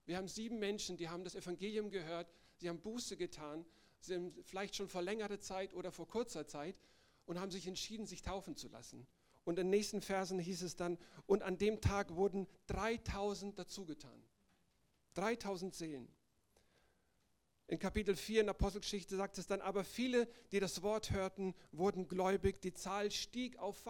Wir 0.05 0.17
haben 0.17 0.29
sieben 0.29 0.59
Menschen, 0.59 0.97
die 0.97 1.09
haben 1.09 1.25
das 1.25 1.35
Evangelium 1.35 1.91
gehört, 1.91 2.31
sie 2.57 2.69
haben 2.69 2.81
Buße 2.81 3.17
getan, 3.17 3.65
sind 4.01 4.35
vielleicht 4.45 4.77
schon 4.77 4.89
vor 4.89 5.03
längerer 5.03 5.41
Zeit 5.41 5.75
oder 5.75 5.91
vor 5.91 6.09
kurzer 6.09 6.47
Zeit 6.47 6.77
und 7.25 7.41
haben 7.41 7.51
sich 7.51 7.67
entschieden, 7.67 8.07
sich 8.07 8.23
taufen 8.23 8.57
zu 8.57 8.69
lassen. 8.69 9.07
Und 9.47 9.61
in 9.61 9.67
den 9.67 9.71
nächsten 9.71 10.03
Versen 10.03 10.41
hieß 10.41 10.63
es 10.63 10.75
dann, 10.75 10.99
und 11.27 11.45
an 11.45 11.57
dem 11.57 11.81
Tag 11.81 12.17
wurden 12.17 12.49
3000 12.67 13.57
dazugetan. 13.57 14.21
3000 15.15 15.73
Seelen. 15.73 16.09
In 17.69 17.79
Kapitel 17.79 18.17
4 18.17 18.41
in 18.41 18.49
Apostelgeschichte 18.49 19.17
sagt 19.17 19.39
es 19.39 19.47
dann, 19.47 19.61
aber 19.61 19.85
viele, 19.85 20.27
die 20.51 20.59
das 20.59 20.83
Wort 20.83 21.13
hörten, 21.13 21.55
wurden 21.71 22.09
gläubig. 22.09 22.61
Die 22.61 22.75
Zahl 22.75 23.13
stieg 23.13 23.57
auf 23.61 23.81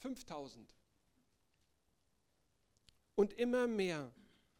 5000. 0.00 0.74
Und 3.14 3.32
immer 3.34 3.68
mehr 3.68 4.12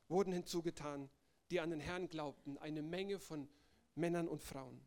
wurden 0.07 0.33
hinzugetan, 0.33 1.11
die 1.51 1.59
an 1.59 1.71
den 1.71 1.81
Herrn 1.81 2.09
glaubten, 2.09 2.59
eine 2.59 2.83
Menge 2.83 3.19
von 3.19 3.49
Männern 3.97 4.29
und 4.29 4.45
Frauen. 4.45 4.81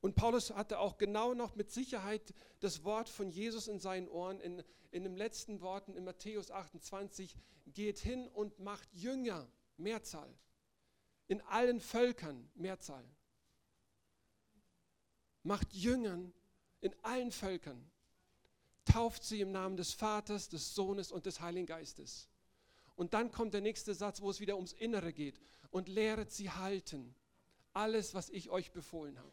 Und 0.00 0.14
Paulus 0.14 0.50
hatte 0.50 0.78
auch 0.78 0.98
genau 0.98 1.34
noch 1.34 1.56
mit 1.56 1.70
Sicherheit 1.70 2.34
das 2.60 2.84
Wort 2.84 3.08
von 3.08 3.30
Jesus 3.30 3.68
in 3.68 3.80
seinen 3.80 4.08
Ohren, 4.08 4.40
in, 4.40 4.62
in 4.90 5.04
den 5.04 5.16
letzten 5.16 5.60
Worten 5.60 5.94
in 5.94 6.04
Matthäus 6.04 6.50
28, 6.50 7.36
geht 7.66 7.98
hin 7.98 8.28
und 8.28 8.58
macht 8.58 8.88
Jünger, 8.92 9.48
Mehrzahl, 9.76 10.32
in 11.28 11.40
allen 11.42 11.80
Völkern, 11.80 12.48
Mehrzahl. 12.54 13.04
Macht 15.42 15.72
Jüngern 15.72 16.32
in 16.80 16.94
allen 17.02 17.30
Völkern, 17.30 17.90
tauft 18.84 19.24
sie 19.24 19.40
im 19.40 19.52
Namen 19.52 19.76
des 19.76 19.92
Vaters, 19.92 20.48
des 20.48 20.74
Sohnes 20.74 21.12
und 21.12 21.26
des 21.26 21.40
Heiligen 21.40 21.66
Geistes. 21.66 22.28
Und 22.96 23.12
dann 23.12 23.30
kommt 23.30 23.54
der 23.54 23.60
nächste 23.60 23.94
Satz, 23.94 24.22
wo 24.22 24.30
es 24.30 24.40
wieder 24.40 24.56
ums 24.56 24.72
Innere 24.72 25.12
geht. 25.12 25.38
Und 25.70 25.88
lehret 25.88 26.32
sie 26.32 26.50
halten, 26.50 27.14
alles, 27.72 28.14
was 28.14 28.30
ich 28.30 28.48
euch 28.50 28.72
befohlen 28.72 29.18
habe. 29.18 29.32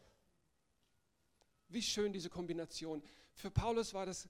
Wie 1.74 1.82
schön 1.82 2.12
diese 2.12 2.30
Kombination. 2.30 3.02
Für 3.34 3.50
Paulus 3.50 3.94
war 3.94 4.06
das 4.06 4.28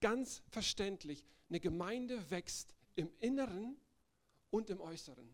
ganz 0.00 0.42
verständlich. 0.48 1.24
Eine 1.48 1.60
Gemeinde 1.60 2.28
wächst 2.28 2.74
im 2.96 3.08
Inneren 3.20 3.76
und 4.50 4.68
im 4.68 4.80
Äußeren. 4.80 5.30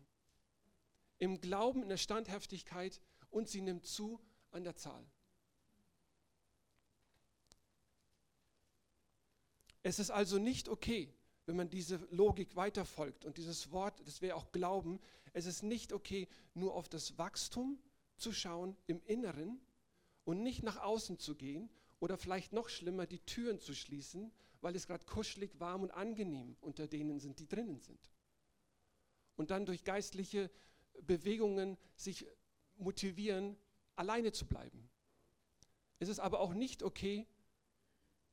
Im 1.17 1.41
Glauben, 1.41 1.81
in 1.81 1.89
der 1.89 1.97
Standhaftigkeit 1.97 3.01
und 3.31 3.49
sie 3.49 3.61
nimmt 3.61 3.87
zu 3.87 4.19
an 4.51 4.63
der 4.63 4.75
Zahl. 4.75 5.03
Es 9.81 9.97
ist 9.97 10.11
also 10.11 10.37
nicht 10.37 10.69
okay, 10.69 11.11
wenn 11.47 11.55
man 11.55 11.71
diese 11.71 11.95
Logik 12.11 12.55
weiterfolgt 12.55 13.25
und 13.25 13.39
dieses 13.39 13.71
Wort, 13.71 13.99
das 14.05 14.21
wir 14.21 14.37
auch 14.37 14.51
glauben, 14.51 14.99
es 15.33 15.47
ist 15.47 15.63
nicht 15.63 15.93
okay, 15.93 16.27
nur 16.53 16.75
auf 16.75 16.89
das 16.89 17.17
Wachstum 17.17 17.81
zu 18.17 18.31
schauen 18.31 18.77
im 18.85 19.01
Inneren 19.07 19.59
und 20.25 20.41
nicht 20.41 20.63
nach 20.63 20.77
außen 20.77 21.19
zu 21.19 21.35
gehen 21.35 21.69
oder 21.99 22.17
vielleicht 22.17 22.53
noch 22.53 22.69
schlimmer, 22.69 23.05
die 23.05 23.19
Türen 23.19 23.59
zu 23.59 23.73
schließen, 23.73 24.31
weil 24.61 24.75
es 24.75 24.87
gerade 24.87 25.05
kuschelig, 25.05 25.59
warm 25.59 25.83
und 25.83 25.91
angenehm 25.91 26.55
unter 26.61 26.87
denen 26.87 27.19
sind, 27.19 27.39
die 27.39 27.47
drinnen 27.47 27.79
sind. 27.79 28.11
Und 29.35 29.51
dann 29.51 29.65
durch 29.65 29.83
geistliche 29.83 30.49
Bewegungen 31.01 31.77
sich 31.95 32.25
motivieren, 32.77 33.57
alleine 33.95 34.31
zu 34.31 34.45
bleiben. 34.45 34.89
Es 35.99 36.09
ist 36.09 36.19
aber 36.19 36.39
auch 36.39 36.53
nicht 36.53 36.83
okay, 36.83 37.27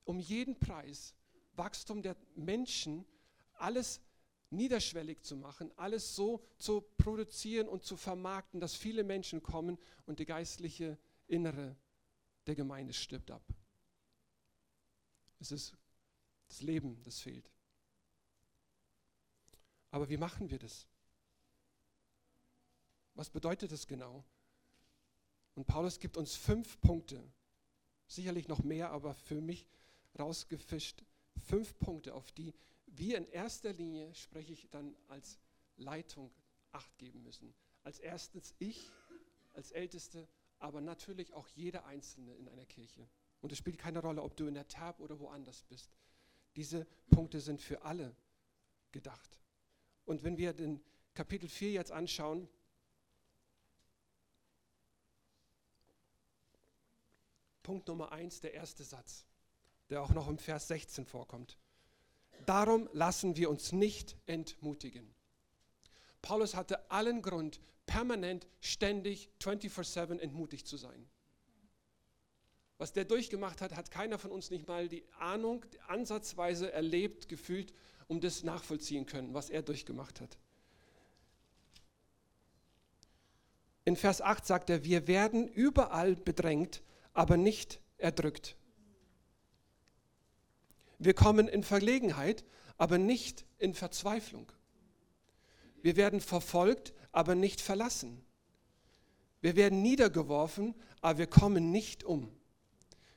um 0.05 0.19
jeden 0.19 0.59
Preis 0.59 1.15
Wachstum 1.55 2.03
der 2.03 2.17
Menschen 2.35 3.05
alles 3.55 4.01
niederschwellig 4.51 5.23
zu 5.23 5.37
machen, 5.37 5.71
alles 5.77 6.17
so 6.17 6.43
zu 6.59 6.83
produzieren 6.99 7.69
und 7.69 7.85
zu 7.85 7.97
vermarkten, 7.97 8.61
dass 8.61 8.75
viele 8.75 9.05
Menschen 9.05 9.43
kommen 9.43 9.79
und 10.07 10.19
die 10.19 10.27
geistliche 10.27 10.99
Innere 11.31 11.77
der 12.47 12.55
Gemeinde 12.55 12.93
stirbt 12.93 13.31
ab. 13.31 13.43
Es 15.39 15.53
ist 15.53 15.77
das 16.49 16.61
Leben, 16.63 17.03
das 17.05 17.21
fehlt. 17.21 17.51
Aber 19.91 20.09
wie 20.09 20.17
machen 20.17 20.51
wir 20.51 20.59
das? 20.59 20.87
Was 23.15 23.31
bedeutet 23.31 23.73
das 23.73 23.87
genau? 23.87 24.25
Und 25.55 25.67
Paulus 25.67 25.99
gibt 25.99 26.17
uns 26.17 26.35
fünf 26.37 26.81
Punkte, 26.81 27.23
sicherlich 28.07 28.49
noch 28.49 28.63
mehr, 28.63 28.91
aber 28.91 29.15
für 29.15 29.41
mich 29.41 29.69
rausgefischt, 30.19 31.05
fünf 31.37 31.79
Punkte, 31.79 32.15
auf 32.15 32.33
die 32.33 32.55
wir 32.87 33.19
in 33.19 33.29
erster 33.29 33.73
Linie, 33.73 34.15
spreche 34.15 34.53
ich 34.53 34.69
dann 34.71 34.97
als 35.09 35.39
Leitung, 35.77 36.33
Acht 36.73 36.97
geben 36.99 37.23
müssen. 37.25 37.53
Als 37.83 37.99
erstes 37.99 38.55
ich, 38.61 38.93
als 39.55 39.73
Älteste, 39.73 40.29
aber 40.61 40.81
natürlich 40.81 41.33
auch 41.33 41.49
jeder 41.49 41.85
Einzelne 41.87 42.35
in 42.37 42.49
einer 42.49 42.67
Kirche. 42.67 43.09
Und 43.41 43.53
es 43.53 43.59
spielt 43.59 43.79
keine 43.79 44.01
Rolle, 44.01 44.23
ob 44.23 44.37
du 44.37 44.47
in 44.47 44.55
der 44.55 44.69
Tab 44.69 45.01
oder 45.01 45.19
woanders 45.19 45.63
bist. 45.65 45.91
Diese 46.57 46.87
Punkte 47.11 47.41
sind 47.41 47.61
für 47.61 47.83
alle 47.83 48.15
gedacht. 48.93 49.39
Und 50.05 50.23
wenn 50.23 50.37
wir 50.37 50.53
den 50.53 50.81
Kapitel 51.15 51.49
4 51.49 51.73
jetzt 51.73 51.93
anschauen, 51.93 52.49
Punkt 57.63 57.89
Nummer 57.89 58.13
1, 58.13 58.41
der 58.41 58.55
erste 58.55 58.85
Satz, 58.85 59.25
der 59.89 60.03
auch 60.03 60.11
noch 60.11 60.29
im 60.29 60.39
Vers 60.39 60.69
16 60.69 61.07
vorkommt. 61.07 61.57
Darum 62.47 62.89
lassen 62.93 63.37
wir 63.37 63.51
uns 63.51 63.73
nicht 63.73 64.17
entmutigen. 64.27 65.15
Paulus 66.23 66.55
hatte 66.55 66.91
allen 66.91 67.23
Grund, 67.23 67.61
permanent, 67.91 68.47
ständig, 68.61 69.31
24-7 69.43 70.21
entmutigt 70.21 70.69
zu 70.69 70.77
sein. 70.77 71.09
Was 72.79 72.93
der 72.93 73.05
durchgemacht 73.05 73.61
hat, 73.61 73.75
hat 73.75 73.91
keiner 73.91 74.17
von 74.17 74.31
uns 74.31 74.49
nicht 74.51 74.69
mal 74.69 74.89
die 74.89 75.05
Ahnung, 75.19 75.67
ansatzweise 75.89 76.71
erlebt, 76.73 77.29
gefühlt, 77.29 77.75
um 78.07 78.21
das 78.21 78.45
nachvollziehen 78.45 79.07
können, 79.07 79.35
was 79.35 79.51
er 79.51 79.63
durchgemacht 79.63 80.21
hat. 80.21 80.39
In 83.85 83.97
Vers 83.97 84.21
8 84.21 84.47
sagt 84.47 84.71
er, 84.71 84.85
wir 84.85 85.09
werden 85.09 85.49
überall 85.49 86.15
bedrängt, 86.15 86.85
aber 87.13 87.37
nicht 87.37 87.81
erdrückt. 87.99 88.57
Wir 91.01 91.15
kommen 91.15 91.49
in 91.49 91.65
Verlegenheit, 91.65 92.45
aber 92.79 92.99
nicht 92.99 93.45
in 93.59 93.75
Verzweiflung. 93.75 94.53
Wir 95.83 95.97
werden 95.97 96.21
verfolgt, 96.21 96.93
aber 97.13 97.35
nicht 97.35 97.61
verlassen. 97.61 98.25
Wir 99.41 99.57
werden 99.57 99.83
niedergeworfen, 99.83 100.75
aber 101.01 101.19
wir 101.19 101.27
kommen 101.27 101.71
nicht 101.71 102.05
um. 102.05 102.31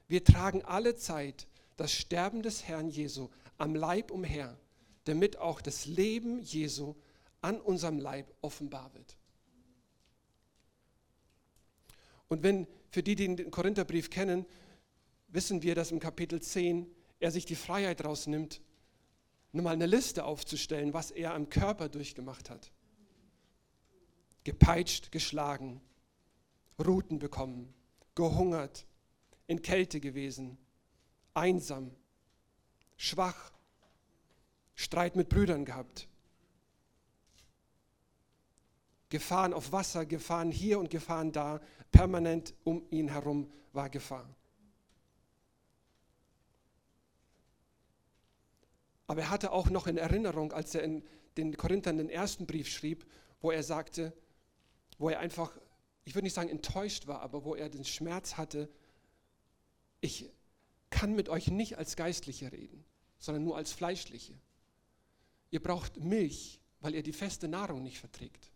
Wir 0.07 0.23
tragen 0.23 0.63
alle 0.63 0.95
Zeit 0.95 1.47
das 1.75 1.91
Sterben 1.91 2.43
des 2.43 2.63
Herrn 2.63 2.89
Jesu 2.89 3.29
am 3.57 3.75
Leib 3.75 4.11
umher, 4.11 4.57
damit 5.05 5.37
auch 5.37 5.61
das 5.61 5.85
Leben 5.85 6.41
Jesu 6.41 6.95
an 7.41 7.59
unserem 7.59 7.99
Leib 7.99 8.33
offenbar 8.41 8.93
wird. 8.93 9.17
Und 12.29 12.41
wenn 12.43 12.67
für 12.89 13.03
die, 13.03 13.15
die 13.15 13.35
den 13.35 13.51
Korintherbrief 13.51 14.09
kennen, 14.09 14.45
wissen 15.27 15.61
wir, 15.61 15.75
dass 15.75 15.91
im 15.91 15.99
Kapitel 15.99 16.41
10 16.41 16.89
er 17.19 17.31
sich 17.31 17.45
die 17.45 17.55
Freiheit 17.55 18.05
rausnimmt, 18.05 18.61
nur 19.51 19.63
mal 19.63 19.71
eine 19.71 19.85
Liste 19.85 20.25
aufzustellen, 20.25 20.93
was 20.93 21.11
er 21.11 21.33
am 21.33 21.49
Körper 21.49 21.89
durchgemacht 21.89 22.49
hat 22.49 22.72
gepeitscht, 24.43 25.11
geschlagen, 25.11 25.81
Ruten 26.83 27.19
bekommen, 27.19 27.73
gehungert, 28.15 28.85
in 29.47 29.61
Kälte 29.61 29.99
gewesen, 29.99 30.57
einsam, 31.33 31.91
schwach, 32.97 33.51
Streit 34.75 35.15
mit 35.15 35.29
Brüdern 35.29 35.65
gehabt, 35.65 36.07
Gefahren 39.09 39.53
auf 39.53 39.71
Wasser, 39.71 40.07
Gefahren 40.07 40.49
hier 40.49 40.79
und 40.79 40.89
Gefahren 40.89 41.31
da, 41.31 41.61
permanent 41.91 42.55
um 42.63 42.83
ihn 42.89 43.09
herum 43.09 43.51
war 43.71 43.89
Gefahr. 43.89 44.27
Aber 49.05 49.21
er 49.21 49.29
hatte 49.29 49.51
auch 49.51 49.69
noch 49.69 49.85
in 49.85 49.97
Erinnerung, 49.97 50.51
als 50.51 50.73
er 50.73 50.81
in 50.81 51.03
den 51.37 51.55
Korinthern 51.55 51.97
den 51.97 52.09
ersten 52.09 52.47
Brief 52.47 52.67
schrieb, 52.67 53.05
wo 53.41 53.51
er 53.51 53.61
sagte, 53.61 54.13
wo 54.99 55.09
er 55.09 55.19
einfach, 55.19 55.57
ich 56.05 56.15
würde 56.15 56.25
nicht 56.25 56.33
sagen 56.33 56.49
enttäuscht 56.49 57.07
war, 57.07 57.21
aber 57.21 57.43
wo 57.45 57.55
er 57.55 57.69
den 57.69 57.85
Schmerz 57.85 58.37
hatte, 58.37 58.69
ich 60.01 60.29
kann 60.89 61.15
mit 61.15 61.29
euch 61.29 61.47
nicht 61.47 61.77
als 61.77 61.95
Geistliche 61.95 62.51
reden, 62.51 62.83
sondern 63.17 63.43
nur 63.43 63.57
als 63.57 63.71
Fleischliche. 63.71 64.33
Ihr 65.49 65.61
braucht 65.61 65.97
Milch, 65.97 66.59
weil 66.81 66.95
ihr 66.95 67.03
die 67.03 67.13
feste 67.13 67.47
Nahrung 67.47 67.83
nicht 67.83 67.99
verträgt. 67.99 68.51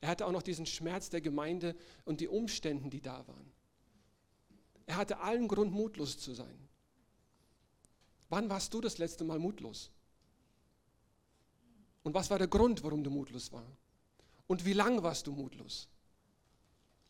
Er 0.00 0.08
hatte 0.08 0.26
auch 0.26 0.32
noch 0.32 0.42
diesen 0.42 0.66
Schmerz 0.66 1.10
der 1.10 1.20
Gemeinde 1.20 1.74
und 2.04 2.20
die 2.20 2.28
Umstände, 2.28 2.88
die 2.88 3.00
da 3.00 3.26
waren. 3.26 3.52
Er 4.86 4.96
hatte 4.96 5.18
allen 5.20 5.48
Grund, 5.48 5.72
mutlos 5.72 6.18
zu 6.18 6.32
sein. 6.34 6.68
Wann 8.28 8.48
warst 8.48 8.72
du 8.74 8.80
das 8.80 8.98
letzte 8.98 9.24
Mal 9.24 9.38
mutlos? 9.38 9.90
Und 12.02 12.14
was 12.14 12.30
war 12.30 12.38
der 12.38 12.48
Grund, 12.48 12.82
warum 12.84 13.02
du 13.02 13.10
mutlos 13.10 13.52
warst? 13.52 13.87
Und 14.48 14.64
wie 14.64 14.72
lang 14.72 15.02
warst 15.04 15.28
du 15.28 15.32
mutlos? 15.32 15.88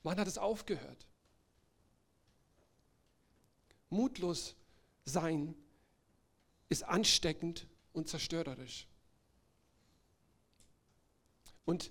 Wann 0.03 0.19
hat 0.19 0.29
es 0.29 0.37
aufgehört? 0.37 1.07
Mutlos 3.89 4.55
sein 5.07 5.55
ist 6.69 6.83
ansteckend 6.83 7.67
und 7.95 8.09
zerstörerisch. 8.09 8.87
Und 11.65 11.91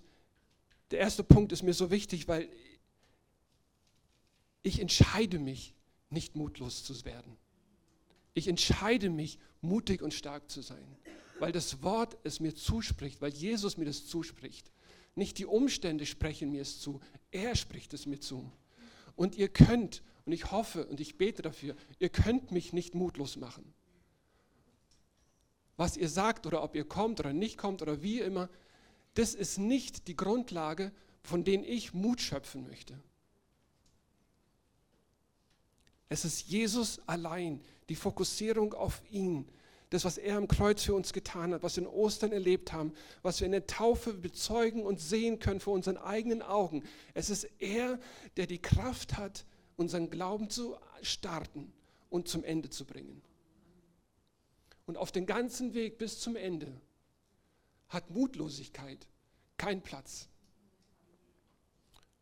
der 0.92 1.00
erste 1.00 1.24
Punkt 1.24 1.52
ist 1.52 1.64
mir 1.64 1.74
so 1.74 1.92
wichtig, 1.92 2.28
weil 2.28 2.50
ich 4.64 4.80
entscheide 4.80 5.40
mich, 5.40 5.74
nicht 6.10 6.36
mutlos 6.36 6.84
zu 6.84 7.06
werden. 7.06 7.38
Ich 8.34 8.48
entscheide 8.48 9.10
mich, 9.10 9.40
mutig 9.62 10.02
und 10.02 10.14
stark 10.14 10.50
zu 10.50 10.62
sein, 10.62 10.98
weil 11.40 11.52
das 11.52 11.82
Wort 11.84 12.18
es 12.24 12.40
mir 12.40 12.56
zuspricht, 12.56 13.22
weil 13.22 13.34
Jesus 13.34 13.78
mir 13.78 13.86
das 13.86 14.06
zuspricht. 14.06 14.72
Nicht 15.18 15.40
die 15.40 15.48
Umstände 15.48 16.06
sprechen 16.06 16.52
mir 16.52 16.62
es 16.62 16.80
zu, 16.80 17.02
er 17.32 17.56
spricht 17.56 17.92
es 17.96 18.06
mir 18.06 18.20
zu. 18.20 18.52
Und 19.16 19.36
ihr 19.36 19.50
könnt, 19.50 20.04
und 20.26 20.32
ich 20.32 20.52
hoffe 20.52 20.86
und 20.86 21.00
ich 21.00 21.18
bete 21.18 21.42
dafür, 21.42 21.76
ihr 21.98 22.10
könnt 22.10 22.52
mich 22.52 22.72
nicht 22.72 22.94
mutlos 22.94 23.36
machen. 23.36 23.74
Was 25.76 25.98
ihr 25.98 26.08
sagt 26.08 26.46
oder 26.46 26.62
ob 26.62 26.76
ihr 26.76 26.86
kommt 26.86 27.20
oder 27.20 27.34
nicht 27.34 27.58
kommt 27.58 27.82
oder 27.82 28.04
wie 28.04 28.20
immer, 28.20 28.48
das 29.16 29.34
ist 29.34 29.58
nicht 29.58 30.08
die 30.08 30.16
Grundlage, 30.16 30.92
von 31.24 31.44
denen 31.44 31.64
ich 31.64 31.96
Mut 31.96 32.22
schöpfen 32.22 32.68
möchte. 32.68 33.02
Es 36.10 36.26
ist 36.26 36.42
Jesus 36.42 37.00
allein, 37.08 37.60
die 37.90 37.96
Fokussierung 37.96 38.76
auf 38.76 39.02
ihn, 39.10 39.50
das, 39.90 40.04
was 40.04 40.18
er 40.18 40.38
am 40.38 40.48
Kreuz 40.48 40.84
für 40.84 40.94
uns 40.94 41.14
getan 41.14 41.54
hat, 41.54 41.64
was 41.64 41.78
wir 41.78 41.84
in 41.84 41.90
Ostern 41.90 42.32
erlebt 42.32 42.74
haben, 42.74 42.94
was 43.22 43.40
wir 43.40 43.46
in 43.46 43.54
der 43.54 43.68
Taufe 43.68 44.14
bezeugen 44.14 44.84
und 44.84 45.00
sehen 45.00 45.40
können 45.40 45.60
vor 45.60 45.74
unseren 45.74 45.98
eigenen 45.98 46.42
Augen. 46.42 46.84
Es 47.14 47.30
ist 47.30 47.48
er, 47.60 48.00
der 48.36 48.48
die 48.48 48.62
Kraft 48.62 49.18
hat, 49.18 49.46
unseren 49.78 50.10
Glauben 50.10 50.50
zu 50.50 50.76
starten 51.02 51.72
und 52.10 52.28
zum 52.28 52.44
Ende 52.44 52.70
zu 52.70 52.86
bringen. 52.86 53.22
Und 54.86 54.98
auf 54.98 55.12
den 55.12 55.26
ganzen 55.26 55.74
Weg 55.74 55.98
bis 55.98 56.20
zum 56.20 56.36
Ende 56.36 56.82
hat 57.90 58.10
Mutlosigkeit 58.10 59.08
keinen 59.58 59.82
Platz. 59.82 60.28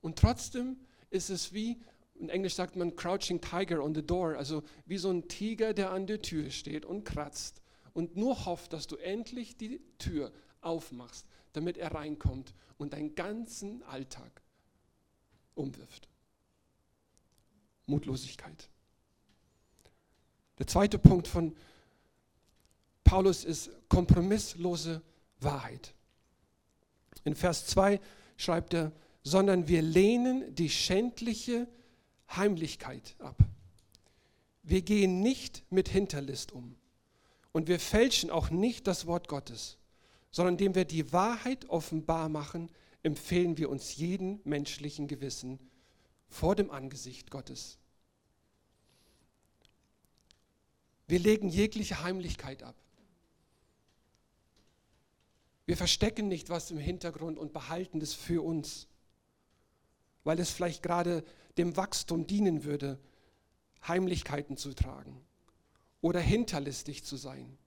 Und 0.01 0.19
trotzdem 0.19 0.77
ist 1.09 1.29
es 1.29 1.53
wie, 1.53 1.81
in 2.15 2.29
Englisch 2.29 2.55
sagt 2.55 2.75
man 2.75 2.95
Crouching 2.95 3.41
Tiger 3.41 3.83
on 3.83 3.93
the 3.93 4.01
Door, 4.01 4.37
also 4.37 4.63
wie 4.85 4.97
so 4.97 5.11
ein 5.11 5.27
Tiger, 5.27 5.73
der 5.73 5.91
an 5.91 6.07
der 6.07 6.21
Tür 6.21 6.49
steht 6.49 6.85
und 6.85 7.03
kratzt 7.03 7.61
und 7.93 8.15
nur 8.15 8.45
hofft, 8.45 8.73
dass 8.73 8.87
du 8.87 8.95
endlich 8.97 9.57
die 9.57 9.81
Tür 9.97 10.31
aufmachst, 10.61 11.25
damit 11.53 11.77
er 11.77 11.93
reinkommt 11.93 12.53
und 12.77 12.93
deinen 12.93 13.15
ganzen 13.15 13.83
Alltag 13.83 14.41
umwirft. 15.55 16.07
Mutlosigkeit. 17.85 18.69
Der 20.57 20.67
zweite 20.67 20.97
Punkt 20.97 21.27
von 21.27 21.55
Paulus 23.03 23.43
ist 23.43 23.69
kompromisslose 23.89 25.01
Wahrheit. 25.39 25.93
In 27.23 27.35
Vers 27.35 27.67
2 27.67 27.99
schreibt 28.37 28.73
er, 28.73 28.91
sondern 29.23 29.67
wir 29.67 29.81
lehnen 29.81 30.53
die 30.55 30.69
schändliche 30.69 31.67
Heimlichkeit 32.29 33.15
ab. 33.19 33.37
Wir 34.63 34.81
gehen 34.81 35.21
nicht 35.21 35.63
mit 35.69 35.89
Hinterlist 35.89 36.51
um 36.51 36.75
und 37.51 37.67
wir 37.67 37.79
fälschen 37.79 38.29
auch 38.29 38.49
nicht 38.49 38.87
das 38.87 39.05
Wort 39.05 39.27
Gottes, 39.27 39.77
sondern 40.31 40.55
indem 40.55 40.75
wir 40.75 40.85
die 40.85 41.13
Wahrheit 41.13 41.69
offenbar 41.69 42.29
machen, 42.29 42.69
empfehlen 43.03 43.57
wir 43.57 43.69
uns 43.69 43.95
jeden 43.95 44.41
menschlichen 44.43 45.07
Gewissen 45.07 45.59
vor 46.27 46.55
dem 46.55 46.71
Angesicht 46.71 47.29
Gottes. 47.29 47.77
Wir 51.07 51.19
legen 51.19 51.49
jegliche 51.49 52.03
Heimlichkeit 52.03 52.63
ab. 52.63 52.75
Wir 55.65 55.77
verstecken 55.77 56.27
nicht 56.27 56.49
was 56.49 56.71
im 56.71 56.77
Hintergrund 56.77 57.37
und 57.37 57.53
behalten 57.53 58.01
es 58.01 58.13
für 58.13 58.43
uns, 58.43 58.87
weil 60.23 60.39
es 60.39 60.49
vielleicht 60.49 60.83
gerade 60.83 61.23
dem 61.57 61.77
Wachstum 61.77 62.27
dienen 62.27 62.63
würde, 62.63 62.99
Heimlichkeiten 63.87 64.57
zu 64.57 64.73
tragen 64.73 65.21
oder 66.01 66.19
hinterlistig 66.19 67.03
zu 67.03 67.17
sein, 67.17 67.57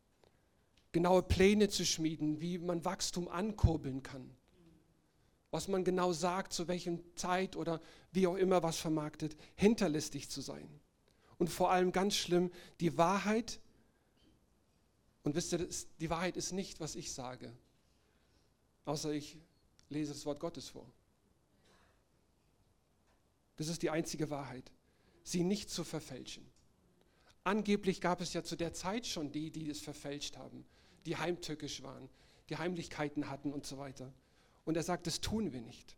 genaue 0.93 1.23
Pläne 1.23 1.69
zu 1.69 1.85
schmieden, 1.85 2.41
wie 2.41 2.59
man 2.59 2.85
Wachstum 2.85 3.29
ankurbeln 3.29 4.03
kann, 4.03 4.31
was 5.51 5.69
man 5.69 5.85
genau 5.85 6.13
sagt, 6.13 6.53
zu 6.53 6.69
welchem 6.69 7.01
Zeit 7.15 7.57
oder 7.57 7.81
wie 8.13 8.27
auch 8.27 8.37
immer 8.37 8.63
was 8.63 8.77
vermarktet, 8.79 9.37
hinterlistig 9.57 10.29
zu 10.29 10.41
sein. 10.41 10.69
Und 11.39 11.49
vor 11.49 11.71
allem 11.71 11.93
ganz 11.93 12.17
schlimm, 12.17 12.51
die 12.81 12.99
Wahrheit, 12.99 13.61
und 15.23 15.35
wisst 15.35 15.53
ihr, 15.53 15.69
die 16.01 16.11
Wahrheit 16.11 16.37
ist 16.37 16.53
nicht, 16.53 16.81
was 16.81 16.97
ich 16.97 17.13
sage, 17.13 17.53
außer 18.85 19.13
ich 19.13 19.39
lese 19.89 20.13
das 20.13 20.27
Wort 20.27 20.41
Gottes 20.41 20.69
vor. 20.69 20.87
Das 23.59 23.69
ist 23.69 23.83
die 23.83 23.91
einzige 23.91 24.31
Wahrheit, 24.31 24.73
sie 25.23 25.45
nicht 25.45 25.69
zu 25.69 25.85
verfälschen. 25.85 26.47
Angeblich 27.45 28.01
gab 28.01 28.23
es 28.23 28.33
ja 28.33 28.43
zu 28.43 28.57
der 28.57 28.73
Zeit 28.73 29.07
schon 29.07 29.31
die, 29.31 29.51
die 29.51 29.69
es 29.69 29.81
verfälscht 29.81 30.37
haben, 30.37 30.65
die 31.05 31.17
heimtückisch 31.17 31.83
waren, 31.83 32.09
die 32.49 32.57
Heimlichkeiten 32.57 33.29
hatten 33.29 33.53
und 33.53 33.67
so 33.67 33.77
weiter. 33.79 34.13
Und 34.65 34.77
er 34.77 34.83
sagt, 34.83 35.07
das 35.07 35.21
tun 35.21 35.53
wir 35.53 35.61
nicht. 35.61 35.97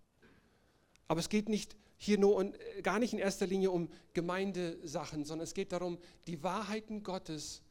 Aber 1.06 1.20
es 1.20 1.28
geht 1.28 1.48
nicht 1.48 1.76
hier 1.96 2.18
nur 2.18 2.34
und 2.36 2.58
äh, 2.58 2.82
gar 2.82 2.98
nicht 2.98 3.12
in 3.12 3.18
erster 3.18 3.46
Linie 3.46 3.70
um 3.70 3.88
Gemeindesachen, 4.14 5.24
sondern 5.24 5.44
es 5.44 5.54
geht 5.54 5.72
darum, 5.72 5.98
die 6.26 6.42
Wahrheiten 6.42 7.02
Gottes 7.02 7.62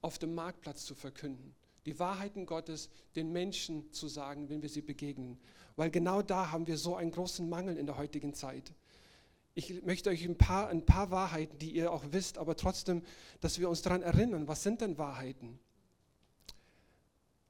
auf 0.00 0.18
dem 0.18 0.34
Marktplatz 0.34 0.84
zu 0.84 0.94
verkünden 0.94 1.54
die 1.88 1.98
Wahrheiten 1.98 2.44
Gottes 2.44 2.90
den 3.16 3.32
Menschen 3.32 3.90
zu 3.92 4.08
sagen, 4.08 4.50
wenn 4.50 4.60
wir 4.60 4.68
sie 4.68 4.82
begegnen. 4.82 5.38
Weil 5.74 5.90
genau 5.90 6.20
da 6.20 6.50
haben 6.50 6.66
wir 6.66 6.76
so 6.76 6.96
einen 6.96 7.10
großen 7.10 7.48
Mangel 7.48 7.78
in 7.78 7.86
der 7.86 7.96
heutigen 7.96 8.34
Zeit. 8.34 8.74
Ich 9.58 9.82
möchte 9.82 10.10
euch 10.10 10.24
ein 10.24 10.38
paar, 10.38 10.68
ein 10.68 10.86
paar 10.86 11.10
Wahrheiten, 11.10 11.58
die 11.58 11.72
ihr 11.72 11.90
auch 11.90 12.04
wisst, 12.12 12.38
aber 12.38 12.54
trotzdem, 12.54 13.02
dass 13.40 13.58
wir 13.58 13.68
uns 13.68 13.82
daran 13.82 14.02
erinnern, 14.02 14.46
was 14.46 14.62
sind 14.62 14.80
denn 14.80 14.98
Wahrheiten? 14.98 15.58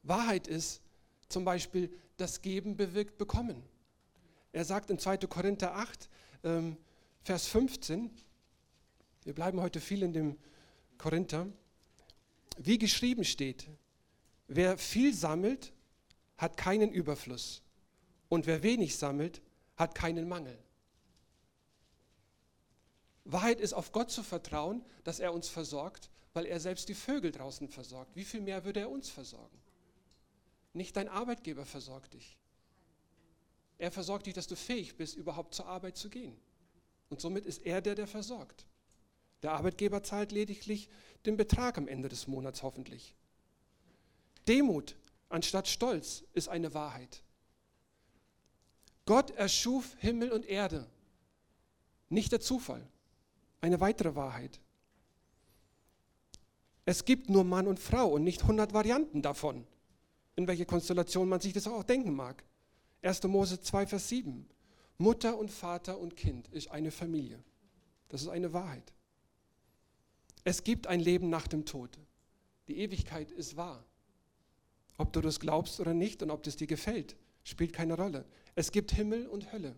Wahrheit 0.03 0.49
ist 0.49 0.81
zum 1.29 1.45
Beispiel, 1.45 1.93
das 2.17 2.41
Geben 2.41 2.79
bewirkt 2.79 3.19
Bekommen. 3.19 3.63
Er 4.53 4.65
sagt 4.65 4.89
in 4.89 4.99
2. 4.99 5.19
Korinther 5.19 5.75
8, 5.77 6.09
ähm, 6.45 6.79
Vers 7.25 7.47
15, 7.49 8.11
wir 9.25 9.35
bleiben 9.35 9.61
heute 9.61 9.79
viel 9.79 10.03
in 10.03 10.15
dem 10.15 10.39
Korinther, 10.97 11.47
wie 12.57 12.79
geschrieben 12.79 13.25
steht, 13.25 13.69
Wer 14.47 14.79
viel 14.79 15.13
sammelt, 15.13 15.75
hat 16.39 16.57
keinen 16.57 16.91
Überfluss. 16.91 17.61
Und 18.31 18.47
wer 18.47 18.63
wenig 18.63 18.97
sammelt, 18.97 19.43
hat 19.77 19.95
keinen 19.95 20.27
Mangel. 20.27 20.59
Wahrheit 23.31 23.61
ist, 23.61 23.75
auf 23.75 23.93
Gott 23.93 24.11
zu 24.11 24.23
vertrauen, 24.23 24.83
dass 25.05 25.21
er 25.21 25.35
uns 25.35 25.49
versorgt, 25.49 26.11
weil 26.33 26.47
er 26.47 26.61
selbst 26.61 26.89
die 26.89 26.95
Vögel 26.95 27.31
draußen 27.31 27.69
versorgt. 27.69 28.17
Wie 28.17 28.25
viel 28.25 28.41
mehr 28.41 28.65
würde 28.65 28.81
er 28.81 28.91
uns 28.91 29.11
versorgen? 29.11 29.59
Nicht 30.73 30.97
dein 30.97 31.09
Arbeitgeber 31.09 31.67
versorgt 31.67 32.15
dich. 32.15 32.39
Er 33.77 33.93
versorgt 33.93 34.27
dich, 34.27 34.35
dass 34.35 34.47
du 34.47 34.57
fähig 34.57 34.97
bist, 34.97 35.15
überhaupt 35.15 35.55
zur 35.55 35.67
Arbeit 35.67 35.97
zu 35.97 36.09
gehen. 36.09 36.37
Und 37.11 37.21
somit 37.21 37.45
ist 37.45 37.65
er 37.67 37.83
der, 37.83 37.95
der 37.95 38.07
versorgt. 38.07 38.67
Der 39.43 39.53
Arbeitgeber 39.53 40.03
zahlt 40.03 40.33
lediglich 40.33 40.89
den 41.27 41.37
Betrag 41.37 41.77
am 41.77 41.87
Ende 41.87 42.09
des 42.09 42.27
Monats 42.29 42.63
hoffentlich. 42.63 43.15
Demut 44.49 44.97
anstatt 45.29 45.69
Stolz 45.69 46.25
ist 46.33 46.49
eine 46.49 46.73
Wahrheit. 46.73 47.23
Gott 49.05 49.31
erschuf 49.33 49.97
Himmel 49.99 50.33
und 50.33 50.47
Erde, 50.47 50.87
nicht 52.09 52.33
der 52.33 52.41
Zufall. 52.41 52.89
Eine 53.61 53.81
weitere 53.81 54.15
Wahrheit. 54.15 54.61
Es 56.85 57.05
gibt 57.05 57.29
nur 57.29 57.45
Mann 57.45 57.67
und 57.67 57.79
Frau 57.79 58.09
und 58.09 58.25
nicht 58.25 58.43
100 58.43 58.73
Varianten 58.73 59.21
davon, 59.21 59.67
in 60.37 60.47
welche 60.47 60.65
Konstellation 60.65 61.29
man 61.29 61.41
sich 61.41 61.53
das 61.53 61.67
auch 61.67 61.83
denken 61.83 62.15
mag. 62.15 62.45
1. 63.03 63.25
Mose 63.25 63.61
2, 63.61 63.87
Vers 63.87 64.09
7. 64.09 64.49
Mutter 64.97 65.39
und 65.39 65.51
Vater 65.51 65.99
und 65.99 66.17
Kind 66.17 66.49
ist 66.49 66.71
eine 66.71 66.91
Familie. 66.91 67.43
Das 68.09 68.23
ist 68.23 68.29
eine 68.29 68.53
Wahrheit. 68.53 68.93
Es 70.45 70.65
gibt 70.65 70.87
ein 70.87 71.01
Leben 71.01 71.29
nach 71.29 71.47
dem 71.47 71.65
Tod. 71.65 71.99
Die 72.69 72.79
Ewigkeit 72.79 73.31
ist 73.31 73.57
wahr. 73.57 73.85
Ob 74.97 75.13
du 75.13 75.21
das 75.21 75.41
glaubst 75.41 75.79
oder 75.81 75.95
nicht 75.95 76.23
und 76.23 76.31
ob 76.31 76.43
das 76.43 76.57
dir 76.57 76.67
gefällt, 76.67 77.17
spielt 77.45 77.73
keine 77.73 77.97
Rolle. 77.97 78.25
Es 78.55 78.73
gibt 78.73 78.93
Himmel 78.93 79.27
und 79.27 79.53
Hölle. 79.53 79.77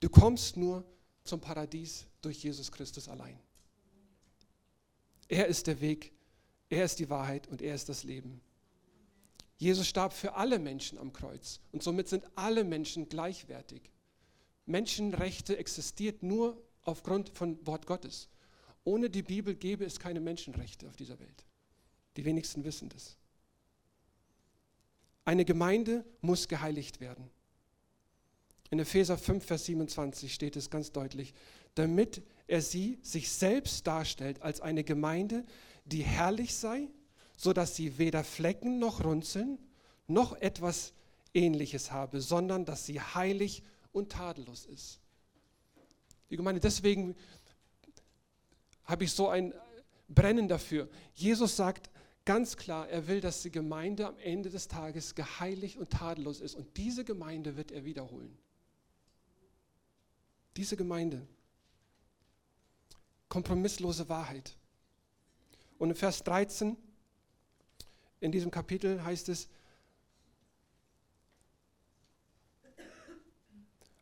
Du 0.00 0.08
kommst 0.08 0.56
nur 0.56 0.84
zum 1.24 1.40
Paradies 1.40 2.06
durch 2.22 2.42
Jesus 2.42 2.72
Christus 2.72 3.08
allein. 3.08 3.38
Er 5.28 5.46
ist 5.46 5.66
der 5.66 5.80
Weg, 5.80 6.12
er 6.68 6.84
ist 6.84 6.98
die 6.98 7.10
Wahrheit 7.10 7.46
und 7.48 7.62
er 7.62 7.74
ist 7.74 7.88
das 7.88 8.02
Leben. 8.02 8.40
Jesus 9.58 9.86
starb 9.86 10.12
für 10.12 10.34
alle 10.34 10.58
Menschen 10.58 10.98
am 10.98 11.12
Kreuz 11.12 11.60
und 11.70 11.82
somit 11.82 12.08
sind 12.08 12.24
alle 12.34 12.64
Menschen 12.64 13.08
gleichwertig. 13.08 13.90
Menschenrechte 14.64 15.56
existiert 15.58 16.22
nur 16.22 16.60
aufgrund 16.82 17.30
von 17.36 17.64
Wort 17.66 17.86
Gottes. 17.86 18.28
Ohne 18.84 19.10
die 19.10 19.22
Bibel 19.22 19.54
gäbe 19.54 19.84
es 19.84 20.00
keine 20.00 20.20
Menschenrechte 20.20 20.88
auf 20.88 20.96
dieser 20.96 21.18
Welt. 21.20 21.44
Die 22.16 22.24
wenigsten 22.24 22.64
wissen 22.64 22.88
das. 22.88 23.16
Eine 25.24 25.44
Gemeinde 25.44 26.04
muss 26.22 26.48
geheiligt 26.48 27.00
werden. 27.00 27.30
In 28.70 28.78
Epheser 28.78 29.18
5, 29.18 29.44
Vers 29.44 29.64
27 29.66 30.32
steht 30.32 30.56
es 30.56 30.70
ganz 30.70 30.92
deutlich, 30.92 31.34
damit 31.74 32.22
er 32.46 32.62
sie 32.62 32.98
sich 33.02 33.30
selbst 33.30 33.86
darstellt 33.86 34.42
als 34.42 34.60
eine 34.60 34.84
Gemeinde, 34.84 35.44
die 35.84 36.02
herrlich 36.02 36.54
sei, 36.54 36.88
sodass 37.36 37.74
sie 37.74 37.98
weder 37.98 38.22
Flecken 38.22 38.78
noch 38.78 39.04
Runzeln 39.04 39.58
noch 40.06 40.36
etwas 40.40 40.92
Ähnliches 41.34 41.90
habe, 41.90 42.20
sondern 42.20 42.64
dass 42.64 42.86
sie 42.86 43.00
heilig 43.00 43.62
und 43.92 44.12
tadellos 44.12 44.66
ist. 44.66 45.00
Die 46.30 46.36
Gemeinde, 46.36 46.60
deswegen 46.60 47.16
habe 48.84 49.04
ich 49.04 49.12
so 49.12 49.28
ein 49.28 49.52
Brennen 50.08 50.48
dafür. 50.48 50.88
Jesus 51.14 51.56
sagt 51.56 51.90
ganz 52.24 52.56
klar, 52.56 52.88
er 52.88 53.06
will, 53.06 53.20
dass 53.20 53.42
die 53.42 53.50
Gemeinde 53.50 54.06
am 54.06 54.18
Ende 54.18 54.50
des 54.50 54.68
Tages 54.68 55.14
geheiligt 55.14 55.76
und 55.76 55.90
tadellos 55.90 56.40
ist. 56.40 56.54
Und 56.54 56.76
diese 56.76 57.04
Gemeinde 57.04 57.56
wird 57.56 57.72
er 57.72 57.84
wiederholen. 57.84 58.36
Diese 60.56 60.76
Gemeinde. 60.76 61.26
Kompromisslose 63.28 64.08
Wahrheit. 64.08 64.56
Und 65.78 65.90
in 65.90 65.96
Vers 65.96 66.24
13 66.24 66.76
in 68.20 68.32
diesem 68.32 68.50
Kapitel 68.50 69.02
heißt 69.02 69.28
es, 69.30 69.48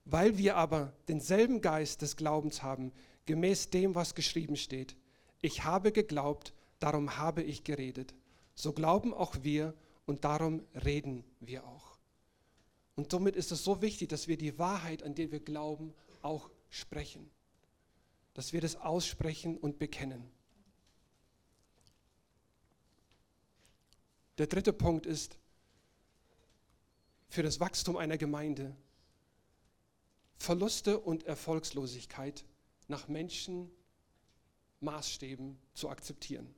weil 0.05 0.39
wir 0.39 0.57
aber 0.57 0.93
denselben 1.07 1.61
Geist 1.61 2.03
des 2.03 2.17
Glaubens 2.17 2.63
haben, 2.63 2.93
gemäß 3.27 3.71
dem, 3.71 3.95
was 3.95 4.15
geschrieben 4.15 4.57
steht. 4.57 4.97
Ich 5.43 5.65
habe 5.65 5.93
geglaubt, 5.93 6.55
darum 6.81 7.19
habe 7.19 7.43
ich 7.43 7.63
geredet. 7.63 8.15
So 8.55 8.73
glauben 8.73 9.13
auch 9.13 9.37
wir 9.43 9.75
und 10.07 10.25
darum 10.25 10.65
reden 10.85 11.25
wir 11.41 11.65
auch. 11.65 11.99
Und 12.97 13.13
somit 13.13 13.37
ist 13.37 13.53
es 13.53 13.63
so 13.63 13.83
wichtig, 13.83 14.09
dass 14.09 14.27
wir 14.27 14.39
die 14.39 14.59
Wahrheit, 14.59 15.03
an 15.03 15.15
die 15.15 15.31
wir 15.31 15.41
glauben, 15.41 15.95
auch 16.23 16.51
sprechen. 16.71 17.31
Dass 18.35 18.53
wir 18.53 18.61
das 18.61 18.77
aussprechen 18.77 19.57
und 19.57 19.79
bekennen. 19.79 20.31
Der 24.39 24.47
dritte 24.47 24.73
Punkt 24.73 25.07
ist 25.07 25.39
für 27.29 27.43
das 27.43 27.61
Wachstum 27.61 27.97
einer 27.97 28.17
Gemeinde 28.17 28.75
Verluste 30.39 31.01
und 31.01 31.25
Erfolgslosigkeit 31.25 32.45
nach 32.87 33.09
Menschenmaßstäben 33.09 35.59
zu 35.75 35.89
akzeptieren. 35.89 36.55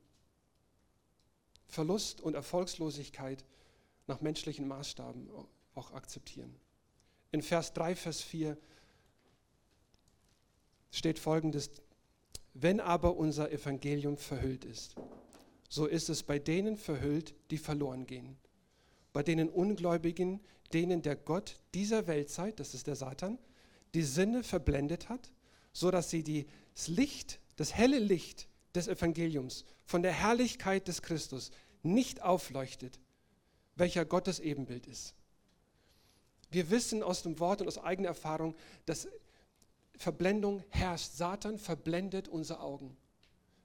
Verlust 1.67 2.21
und 2.21 2.35
Erfolgslosigkeit 2.35 3.43
nach 4.05 4.21
menschlichen 4.21 4.67
Maßstaben 4.67 5.27
auch 5.73 5.93
akzeptieren. 5.93 6.55
In 7.31 7.41
Vers 7.41 7.73
3, 7.73 7.95
Vers 7.95 8.21
4 8.21 8.55
steht 10.91 11.19
folgendes, 11.19 11.71
wenn 12.53 12.79
aber 12.79 13.15
unser 13.15 13.51
Evangelium 13.51 14.17
verhüllt 14.17 14.65
ist, 14.65 14.95
so 15.69 15.85
ist 15.85 16.09
es 16.09 16.23
bei 16.23 16.37
denen 16.37 16.77
verhüllt, 16.77 17.33
die 17.49 17.57
verloren 17.57 18.05
gehen. 18.05 18.37
Bei 19.13 19.23
denen 19.23 19.49
Ungläubigen, 19.49 20.41
denen 20.73 21.01
der 21.01 21.15
Gott 21.15 21.61
dieser 21.73 22.07
Weltzeit, 22.07 22.59
das 22.59 22.73
ist 22.73 22.87
der 22.87 22.95
Satan, 22.95 23.39
die 23.93 24.03
Sinne 24.03 24.43
verblendet 24.43 25.09
hat 25.09 25.31
so 25.73 25.91
dass 25.91 26.09
sie 26.09 26.47
das 26.73 26.87
Licht, 26.87 27.39
das 27.55 27.73
helle 27.73 27.99
Licht 27.99 28.47
des 28.75 28.87
Evangeliums 28.87 29.65
von 29.85 30.01
der 30.01 30.13
Herrlichkeit 30.13 30.87
des 30.87 31.01
Christus 31.01 31.51
nicht 31.83 32.21
aufleuchtet, 32.21 32.99
welcher 33.75 34.05
Gottes 34.05 34.39
Ebenbild 34.39 34.87
ist. 34.87 35.15
Wir 36.51 36.69
wissen 36.69 37.01
aus 37.01 37.23
dem 37.23 37.39
Wort 37.39 37.61
und 37.61 37.67
aus 37.67 37.77
eigener 37.77 38.09
Erfahrung, 38.09 38.55
dass 38.85 39.07
Verblendung 40.01 40.63
herrscht. 40.69 41.13
Satan 41.13 41.57
verblendet 41.57 42.27
unsere 42.27 42.59
Augen. 42.59 42.97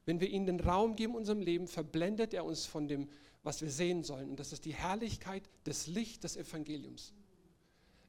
Wenn 0.04 0.20
wir 0.20 0.28
ihm 0.28 0.46
den 0.46 0.60
Raum 0.60 0.94
geben 0.94 1.14
in 1.14 1.18
unserem 1.18 1.40
Leben, 1.40 1.66
verblendet 1.66 2.34
er 2.34 2.44
uns 2.44 2.66
von 2.66 2.86
dem, 2.86 3.08
was 3.42 3.60
wir 3.62 3.70
sehen 3.70 4.04
sollen. 4.04 4.30
Und 4.30 4.38
das 4.38 4.52
ist 4.52 4.64
die 4.64 4.74
Herrlichkeit 4.74 5.48
des 5.64 5.86
Licht 5.86 6.24
des 6.24 6.36
Evangeliums. 6.36 7.12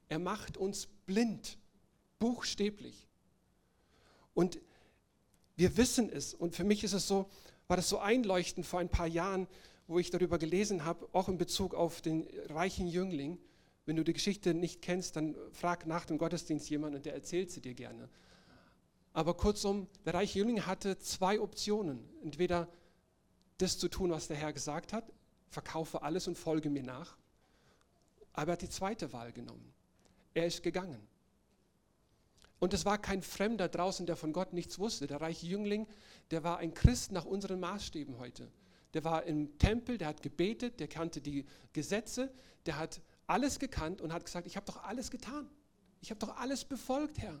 Er 0.08 0.18
macht 0.18 0.56
uns 0.56 0.86
blind, 1.06 1.58
buchstäblich. 2.18 3.08
Und 4.34 4.58
wir 5.56 5.76
wissen 5.76 6.10
es. 6.10 6.34
Und 6.34 6.54
für 6.54 6.64
mich 6.64 6.84
ist 6.84 6.92
es 6.92 7.08
so, 7.08 7.28
war 7.66 7.76
das 7.76 7.88
so 7.88 7.98
einleuchtend 7.98 8.66
vor 8.66 8.80
ein 8.80 8.88
paar 8.88 9.08
Jahren, 9.08 9.48
wo 9.86 9.98
ich 9.98 10.10
darüber 10.10 10.38
gelesen 10.38 10.84
habe, 10.84 11.08
auch 11.12 11.28
in 11.28 11.38
Bezug 11.38 11.74
auf 11.74 12.00
den 12.02 12.28
reichen 12.48 12.86
Jüngling. 12.86 13.38
Wenn 13.88 13.96
du 13.96 14.04
die 14.04 14.12
Geschichte 14.12 14.52
nicht 14.52 14.82
kennst, 14.82 15.16
dann 15.16 15.34
frag 15.50 15.86
nach 15.86 16.04
dem 16.04 16.18
Gottesdienst 16.18 16.68
jemanden 16.68 16.96
und 16.96 17.06
der 17.06 17.14
erzählt 17.14 17.50
sie 17.50 17.62
dir 17.62 17.72
gerne. 17.72 18.10
Aber 19.14 19.32
kurzum, 19.32 19.88
der 20.04 20.12
reiche 20.12 20.40
Jüngling 20.40 20.66
hatte 20.66 20.98
zwei 20.98 21.40
Optionen. 21.40 22.06
Entweder 22.22 22.68
das 23.56 23.78
zu 23.78 23.88
tun, 23.88 24.10
was 24.10 24.28
der 24.28 24.36
Herr 24.36 24.52
gesagt 24.52 24.92
hat, 24.92 25.10
verkaufe 25.48 26.02
alles 26.02 26.28
und 26.28 26.36
folge 26.36 26.68
mir 26.68 26.82
nach. 26.82 27.16
Aber 28.34 28.50
er 28.50 28.52
hat 28.52 28.60
die 28.60 28.68
zweite 28.68 29.10
Wahl 29.14 29.32
genommen. 29.32 29.72
Er 30.34 30.44
ist 30.44 30.62
gegangen. 30.62 31.00
Und 32.58 32.74
es 32.74 32.84
war 32.84 32.98
kein 32.98 33.22
Fremder 33.22 33.70
draußen, 33.70 34.04
der 34.04 34.16
von 34.16 34.34
Gott 34.34 34.52
nichts 34.52 34.78
wusste. 34.78 35.06
Der 35.06 35.22
reiche 35.22 35.46
Jüngling, 35.46 35.86
der 36.30 36.44
war 36.44 36.58
ein 36.58 36.74
Christ 36.74 37.10
nach 37.10 37.24
unseren 37.24 37.58
Maßstäben 37.58 38.18
heute. 38.18 38.52
Der 38.92 39.02
war 39.04 39.24
im 39.24 39.56
Tempel, 39.56 39.96
der 39.96 40.08
hat 40.08 40.22
gebetet, 40.22 40.78
der 40.78 40.88
kannte 40.88 41.22
die 41.22 41.46
Gesetze, 41.72 42.30
der 42.66 42.76
hat 42.76 43.00
alles 43.28 43.58
gekannt 43.58 44.00
und 44.00 44.12
hat 44.12 44.24
gesagt, 44.24 44.46
ich 44.46 44.56
habe 44.56 44.66
doch 44.66 44.82
alles 44.82 45.10
getan. 45.10 45.48
Ich 46.00 46.10
habe 46.10 46.18
doch 46.18 46.36
alles 46.36 46.64
befolgt, 46.64 47.18
Herr. 47.18 47.38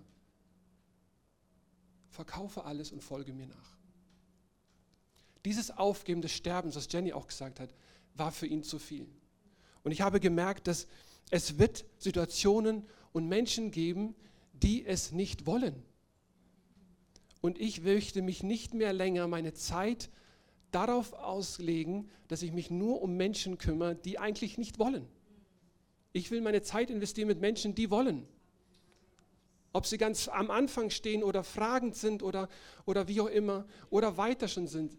Verkaufe 2.10 2.64
alles 2.64 2.92
und 2.92 3.02
folge 3.02 3.32
mir 3.32 3.46
nach. 3.46 3.76
Dieses 5.44 5.70
Aufgeben 5.70 6.20
des 6.20 6.32
Sterbens, 6.32 6.76
was 6.76 6.88
Jenny 6.90 7.12
auch 7.12 7.26
gesagt 7.26 7.60
hat, 7.60 7.74
war 8.14 8.32
für 8.32 8.46
ihn 8.46 8.62
zu 8.62 8.78
viel. 8.78 9.08
Und 9.82 9.92
ich 9.92 10.00
habe 10.00 10.20
gemerkt, 10.20 10.66
dass 10.66 10.86
es 11.30 11.58
wird 11.58 11.84
Situationen 11.98 12.86
und 13.12 13.28
Menschen 13.28 13.70
geben, 13.70 14.14
die 14.52 14.84
es 14.84 15.12
nicht 15.12 15.46
wollen. 15.46 15.82
Und 17.40 17.58
ich 17.58 17.82
möchte 17.82 18.20
mich 18.20 18.42
nicht 18.42 18.74
mehr 18.74 18.92
länger 18.92 19.28
meine 19.28 19.54
Zeit 19.54 20.10
darauf 20.70 21.12
auslegen, 21.12 22.10
dass 22.26 22.42
ich 22.42 22.52
mich 22.52 22.70
nur 22.70 23.00
um 23.00 23.16
Menschen 23.16 23.56
kümmere, 23.58 23.94
die 23.94 24.18
eigentlich 24.18 24.58
nicht 24.58 24.78
wollen. 24.78 25.06
Ich 26.12 26.30
will 26.30 26.40
meine 26.40 26.62
Zeit 26.62 26.90
investieren 26.90 27.28
mit 27.28 27.40
Menschen, 27.40 27.74
die 27.74 27.90
wollen. 27.90 28.26
Ob 29.72 29.86
sie 29.86 29.98
ganz 29.98 30.28
am 30.28 30.50
Anfang 30.50 30.90
stehen 30.90 31.22
oder 31.22 31.44
fragend 31.44 31.94
sind 31.94 32.22
oder, 32.22 32.48
oder 32.86 33.06
wie 33.08 33.20
auch 33.20 33.26
immer 33.26 33.66
oder 33.90 34.16
weiter 34.16 34.48
schon 34.48 34.66
sind. 34.66 34.96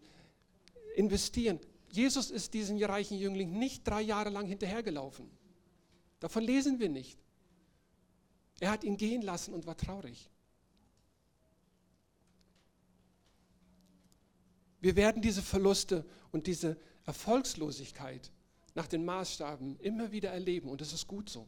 Investieren. 0.96 1.60
Jesus 1.92 2.30
ist 2.30 2.54
diesem 2.54 2.82
reichen 2.84 3.18
Jüngling 3.18 3.58
nicht 3.58 3.88
drei 3.88 4.02
Jahre 4.02 4.30
lang 4.30 4.46
hinterhergelaufen. 4.46 5.30
Davon 6.20 6.44
lesen 6.44 6.80
wir 6.80 6.90
nicht. 6.90 7.18
Er 8.60 8.72
hat 8.72 8.84
ihn 8.84 8.98
gehen 8.98 9.22
lassen 9.22 9.54
und 9.54 9.66
war 9.66 9.78
traurig. 9.78 10.30
Wir 14.82 14.96
werden 14.96 15.22
diese 15.22 15.42
Verluste 15.42 16.06
und 16.32 16.48
diese 16.48 16.78
Erfolgslosigkeit 17.06 18.32
nach 18.80 18.88
den 18.88 19.04
Maßstaben 19.04 19.78
immer 19.82 20.14
wieder 20.14 20.30
erleben 20.30 20.70
und 20.70 20.80
das 20.80 20.94
ist 20.94 21.06
gut 21.06 21.30
so. 21.30 21.46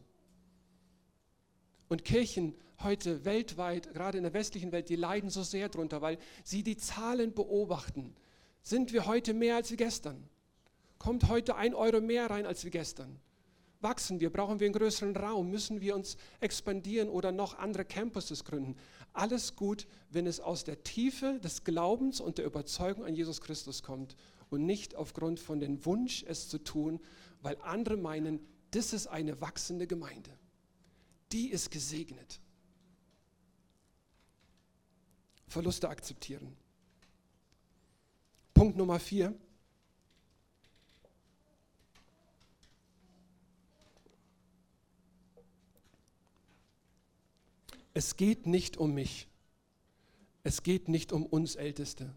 Und 1.88 2.04
Kirchen 2.04 2.56
heute 2.84 3.24
weltweit, 3.24 3.94
gerade 3.94 4.18
in 4.18 4.26
der 4.26 4.34
westlichen 4.34 4.74
Welt, 4.74 4.90
die 4.90 4.98
leiden 4.98 5.30
so 5.30 5.42
sehr 5.42 5.70
darunter, 5.70 6.02
weil 6.02 6.18
sie 6.44 6.62
die 6.62 6.76
Zahlen 6.76 7.34
beobachten. 7.34 8.16
Sind 8.64 8.92
wir 8.92 9.06
heute 9.06 9.34
mehr 9.34 9.56
als 9.56 9.70
wir 9.70 9.78
gestern? 9.78 10.28
Kommt 11.00 11.30
heute 11.30 11.56
ein 11.56 11.74
Euro 11.74 12.02
mehr 12.02 12.30
rein 12.30 12.46
als 12.46 12.66
wir 12.66 12.72
gestern? 12.72 13.18
wachsen 13.82 14.20
wir? 14.20 14.32
Brauchen 14.32 14.60
wir 14.60 14.68
einen 14.68 14.76
größeren 14.76 15.16
Raum? 15.16 15.50
Müssen 15.50 15.82
wir 15.82 15.96
uns 15.96 16.18
expandieren 16.40 17.10
oder 17.10 17.32
noch 17.32 17.58
andere 17.58 17.86
Campuses 17.86 18.46
gründen? 18.46 18.76
Alles 19.14 19.56
gut, 19.56 19.88
wenn 20.10 20.28
es 20.28 20.40
aus 20.40 20.64
der 20.64 20.84
Tiefe 20.84 21.40
des 21.44 21.64
Glaubens 21.64 22.22
und 22.22 22.38
der 22.38 22.46
Überzeugung 22.46 23.06
an 23.06 23.16
Jesus 23.16 23.42
Christus 23.42 23.84
kommt 23.84 24.16
und 24.52 24.66
nicht 24.66 24.96
aufgrund 24.96 25.40
von 25.40 25.60
dem 25.60 25.84
Wunsch, 25.86 26.24
es 26.28 26.50
zu 26.50 26.60
tun, 26.60 27.00
weil 27.42 27.58
andere 27.62 27.98
meinen, 27.98 28.46
das 28.72 28.94
ist 28.94 29.08
eine 29.08 29.42
wachsende 29.42 29.88
Gemeinde. 29.88 30.38
Die 31.32 31.50
ist 31.50 31.72
gesegnet. 31.72 32.40
Verluste 35.48 35.90
akzeptieren. 35.90 36.56
Punkt 38.54 38.78
Nummer 38.78 39.00
vier. 39.00 39.34
Es 47.94 48.18
geht 48.18 48.48
nicht 48.48 48.78
um 48.78 48.94
mich. 48.94 49.28
Es 50.44 50.64
geht 50.64 50.90
nicht 50.90 51.14
um 51.14 51.26
uns 51.26 51.56
Älteste. 51.56 52.14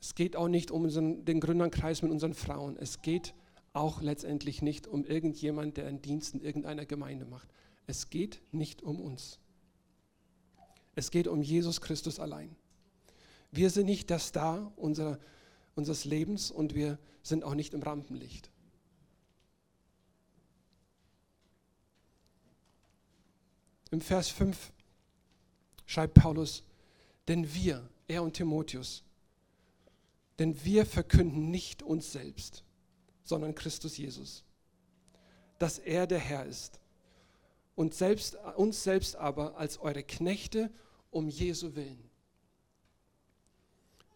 Es 0.00 0.14
geht 0.14 0.36
auch 0.36 0.48
nicht 0.48 0.70
um 0.70 0.84
unseren, 0.84 1.24
den 1.24 1.40
Gründerkreis 1.40 2.02
mit 2.02 2.10
unseren 2.10 2.34
Frauen. 2.34 2.76
Es 2.76 3.02
geht 3.02 3.34
auch 3.72 4.00
letztendlich 4.00 4.62
nicht 4.62 4.86
um 4.86 5.04
irgendjemand, 5.04 5.76
der 5.76 5.86
einen 5.86 6.02
Dienst 6.02 6.34
in 6.34 6.40
irgendeiner 6.40 6.86
Gemeinde 6.86 7.26
macht. 7.26 7.48
Es 7.86 8.10
geht 8.10 8.40
nicht 8.52 8.82
um 8.82 9.00
uns. 9.00 9.38
Es 10.94 11.10
geht 11.10 11.28
um 11.28 11.42
Jesus 11.42 11.80
Christus 11.80 12.18
allein. 12.18 12.56
Wir 13.52 13.70
sind 13.70 13.86
nicht 13.86 14.10
der 14.10 14.18
Star 14.18 14.72
unserer, 14.76 15.18
unseres 15.74 16.04
Lebens 16.04 16.50
und 16.50 16.74
wir 16.74 16.98
sind 17.22 17.44
auch 17.44 17.54
nicht 17.54 17.74
im 17.74 17.82
Rampenlicht. 17.82 18.50
Im 23.90 24.00
Vers 24.00 24.28
5 24.30 24.72
schreibt 25.86 26.14
Paulus, 26.14 26.64
denn 27.28 27.54
wir, 27.54 27.88
er 28.08 28.22
und 28.22 28.34
Timotheus, 28.34 29.04
denn 30.38 30.64
wir 30.64 30.86
verkünden 30.86 31.50
nicht 31.50 31.82
uns 31.82 32.12
selbst, 32.12 32.64
sondern 33.22 33.54
Christus 33.54 33.96
Jesus, 33.96 34.44
dass 35.58 35.78
er 35.78 36.06
der 36.06 36.18
Herr 36.18 36.46
ist 36.46 36.80
und 37.74 37.94
selbst, 37.94 38.36
uns 38.56 38.82
selbst 38.82 39.16
aber 39.16 39.56
als 39.56 39.78
eure 39.78 40.02
Knechte 40.02 40.70
um 41.10 41.28
Jesu 41.28 41.74
willen. 41.74 42.10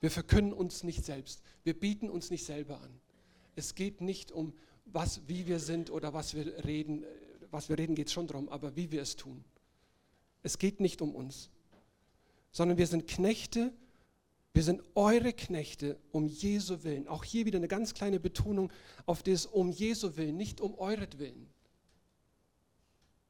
Wir 0.00 0.10
verkünden 0.10 0.52
uns 0.52 0.82
nicht 0.82 1.04
selbst, 1.04 1.42
wir 1.62 1.78
bieten 1.78 2.08
uns 2.08 2.30
nicht 2.30 2.44
selber 2.44 2.80
an. 2.80 3.00
Es 3.56 3.74
geht 3.74 4.00
nicht 4.00 4.32
um 4.32 4.54
was, 4.86 5.20
wie 5.28 5.46
wir 5.46 5.60
sind 5.60 5.90
oder 5.90 6.12
was 6.14 6.34
wir 6.34 6.64
reden. 6.64 7.04
Was 7.50 7.68
wir 7.68 7.78
reden, 7.78 7.94
geht 7.94 8.06
es 8.06 8.12
schon 8.12 8.26
darum, 8.26 8.48
aber 8.48 8.76
wie 8.76 8.90
wir 8.90 9.02
es 9.02 9.16
tun. 9.16 9.44
Es 10.42 10.58
geht 10.58 10.80
nicht 10.80 11.02
um 11.02 11.14
uns, 11.14 11.50
sondern 12.50 12.78
wir 12.78 12.86
sind 12.86 13.06
Knechte, 13.06 13.72
wir 14.52 14.62
sind 14.64 14.82
eure 14.94 15.32
Knechte 15.32 15.98
um 16.10 16.26
Jesu 16.26 16.82
Willen. 16.82 17.06
Auch 17.06 17.24
hier 17.24 17.46
wieder 17.46 17.58
eine 17.58 17.68
ganz 17.68 17.94
kleine 17.94 18.18
Betonung 18.18 18.72
auf 19.06 19.22
das 19.22 19.46
um 19.46 19.70
Jesu 19.70 20.16
Willen, 20.16 20.36
nicht 20.36 20.60
um 20.60 20.76
euretwillen. 20.76 21.48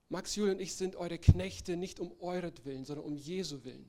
Max, 0.08 0.34
Julian 0.34 0.56
und 0.56 0.62
ich 0.62 0.74
sind 0.74 0.96
eure 0.96 1.18
Knechte 1.18 1.76
nicht 1.76 2.00
um 2.00 2.12
euretwillen, 2.20 2.84
sondern 2.84 3.04
um 3.04 3.16
Jesu 3.16 3.64
Willen. 3.64 3.88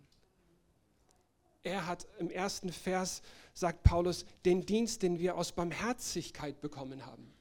Er 1.64 1.88
hat 1.88 2.06
im 2.20 2.30
ersten 2.30 2.72
Vers, 2.72 3.22
sagt 3.54 3.84
Paulus, 3.84 4.26
den 4.46 4.66
Dienst, 4.66 5.02
den 5.02 5.20
wir 5.20 5.38
aus 5.38 5.52
Barmherzigkeit 5.52 6.60
bekommen 6.60 7.06
haben, 7.06 7.32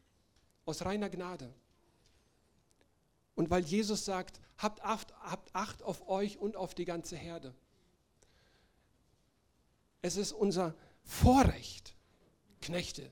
aus 0.67 0.85
reiner 0.85 1.11
Gnade. 1.11 1.53
Und 3.35 3.51
weil 3.51 3.65
Jesus 3.65 4.05
sagt, 4.05 4.41
habt 4.59 4.83
Acht, 4.83 5.13
habt 5.21 5.55
Acht 5.55 5.83
auf 5.83 6.09
euch 6.09 6.39
und 6.39 6.57
auf 6.57 6.75
die 6.75 6.85
ganze 6.85 7.17
Herde. 7.17 7.55
Es 10.03 10.17
ist 10.17 10.33
unser 10.33 10.75
Vorrecht, 11.03 11.95
Knechte, 12.61 13.11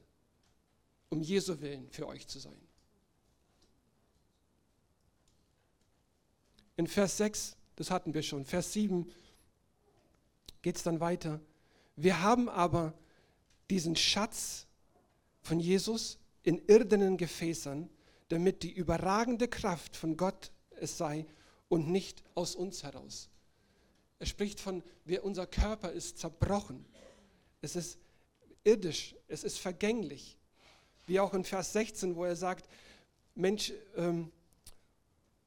um 1.11 1.23
Jesu 1.23 1.61
Willen 1.61 1.89
für 1.91 2.07
euch 2.07 2.27
zu 2.27 2.39
sein. 2.39 2.61
In 6.77 6.87
Vers 6.87 7.17
6, 7.17 7.57
das 7.77 7.91
hatten 7.91 8.15
wir 8.15 8.23
schon, 8.23 8.45
Vers 8.45 8.73
7 8.73 9.11
geht 10.63 10.77
es 10.77 10.83
dann 10.83 11.01
weiter. 11.01 11.41
Wir 11.97 12.23
haben 12.23 12.49
aber 12.49 12.95
diesen 13.71 13.97
Schatz 13.97 14.67
von 15.41 15.61
Jesus 15.61 16.19
in 16.43 16.59
irdenen 16.67 17.17
Gefäßen, 17.17 17.91
damit 18.29 18.63
die 18.63 18.73
überragende 18.73 19.49
Kraft 19.49 19.97
von 19.97 20.17
Gott 20.17 20.53
es 20.81 20.97
sei 20.97 21.27
und 21.69 21.89
nicht 21.89 22.23
aus 22.35 22.55
uns 22.55 22.83
heraus. 22.83 23.29
Er 24.19 24.27
spricht 24.27 24.61
von, 24.61 24.83
wir, 25.05 25.25
unser 25.25 25.47
Körper 25.47 25.93
ist 25.93 26.19
zerbrochen. 26.19 26.85
Es 27.61 27.77
ist 27.77 27.99
irdisch, 28.65 29.15
es 29.29 29.45
ist 29.45 29.59
vergänglich. 29.59 30.37
Wie 31.07 31.21
auch 31.21 31.35
in 31.35 31.45
Vers 31.45 31.73
16, 31.73 32.17
wo 32.17 32.25
er 32.25 32.37
sagt, 32.37 32.69
Mensch, 33.35 33.73
ähm, 33.97 34.31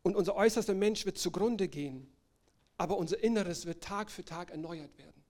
und 0.04 0.16
unser 0.16 0.36
äußerster 0.36 0.74
Mensch 0.74 1.06
wird 1.06 1.18
zugrunde 1.18 1.68
gehen, 1.68 2.10
aber 2.78 2.98
unser 2.98 3.24
Inneres 3.24 3.66
wird 3.66 3.84
Tag 3.84 4.10
für 4.10 4.26
Tag 4.26 4.50
erneuert 4.50 4.98
werden. 4.98 5.22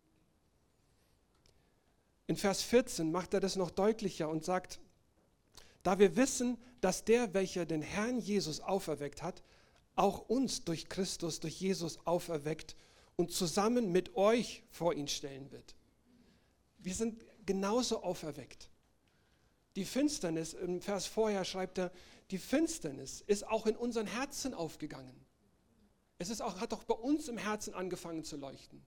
In 2.28 2.38
Vers 2.38 2.62
14 2.62 3.12
macht 3.12 3.34
er 3.34 3.42
das 3.42 3.58
noch 3.58 3.72
deutlicher 3.72 4.30
und 4.30 4.46
sagt, 4.46 4.80
da 5.84 6.00
wir 6.00 6.16
wissen, 6.16 6.58
dass 6.80 7.04
der, 7.04 7.34
welcher 7.34 7.66
den 7.66 7.82
Herrn 7.82 8.20
Jesus 8.20 8.62
auferweckt 8.62 9.22
hat, 9.22 9.44
auch 9.96 10.30
uns 10.30 10.64
durch 10.64 10.88
Christus, 10.88 11.42
durch 11.42 11.60
Jesus 11.60 12.00
auferweckt 12.06 12.78
und 13.22 13.32
zusammen 13.32 13.92
mit 13.92 14.16
euch 14.16 14.64
vor 14.72 14.96
ihn 14.96 15.08
stellen 15.08 15.52
wird. 15.52 15.76
Wir 16.80 16.96
sind 16.96 17.24
genauso 17.46 18.02
auferweckt. 18.02 18.72
Die 19.76 19.86
Finsternis, 19.86 20.54
im 20.54 20.82
Vers 20.82 21.06
vorher 21.06 21.46
schreibt 21.46 21.78
er, 21.78 21.92
die 22.32 22.40
Finsternis 22.40 23.22
ist 23.22 23.48
auch 23.48 23.68
in 23.68 23.76
unseren 23.76 24.08
Herzen 24.08 24.56
aufgegangen. 24.56 25.14
Es 26.18 26.32
ist 26.32 26.42
auch, 26.42 26.60
hat 26.60 26.74
auch 26.74 26.84
bei 26.84 26.96
uns 26.96 27.28
im 27.28 27.38
Herzen 27.38 27.76
angefangen 27.76 28.24
zu 28.24 28.38
leuchten. 28.38 28.82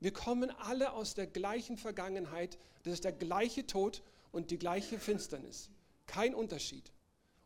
Wir 0.00 0.12
kommen 0.12 0.50
alle 0.50 0.92
aus 0.92 1.14
der 1.14 1.26
gleichen 1.26 1.78
Vergangenheit, 1.78 2.58
das 2.82 2.92
ist 2.92 3.04
der 3.04 3.12
gleiche 3.12 3.66
Tod 3.66 4.02
und 4.32 4.50
die 4.50 4.58
gleiche 4.58 4.98
Finsternis. 4.98 5.70
Kein 6.04 6.34
Unterschied. 6.34 6.92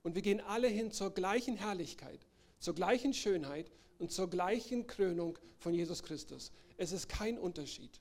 Und 0.02 0.16
wir 0.16 0.22
gehen 0.22 0.40
alle 0.40 0.66
hin 0.66 0.90
zur 0.90 1.14
gleichen 1.14 1.56
Herrlichkeit, 1.56 2.25
zur 2.58 2.74
gleichen 2.74 3.14
Schönheit 3.14 3.70
und 3.98 4.12
zur 4.12 4.28
gleichen 4.28 4.86
Krönung 4.86 5.38
von 5.58 5.74
Jesus 5.74 6.02
Christus. 6.02 6.52
Es 6.76 6.92
ist 6.92 7.08
kein 7.08 7.38
Unterschied. 7.38 8.00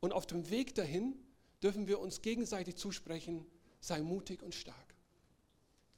Und 0.00 0.12
auf 0.12 0.26
dem 0.26 0.50
Weg 0.50 0.74
dahin 0.74 1.14
dürfen 1.62 1.86
wir 1.86 2.00
uns 2.00 2.22
gegenseitig 2.22 2.76
zusprechen, 2.76 3.46
sei 3.80 4.00
mutig 4.00 4.42
und 4.42 4.54
stark. 4.54 4.94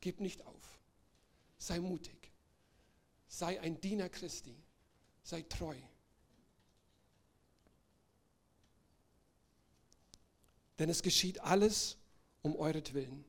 Gib 0.00 0.20
nicht 0.20 0.44
auf. 0.44 0.78
Sei 1.58 1.78
mutig. 1.78 2.32
Sei 3.28 3.60
ein 3.60 3.80
Diener 3.80 4.08
Christi. 4.08 4.56
Sei 5.22 5.42
treu. 5.42 5.76
Denn 10.78 10.90
es 10.90 11.02
geschieht 11.02 11.40
alles 11.40 11.96
um 12.42 12.56
euretwillen. 12.56 13.24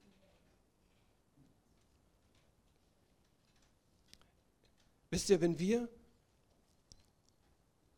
Wisst 5.13 5.30
ihr, 5.30 5.41
wenn 5.41 5.60
wir, 5.60 5.88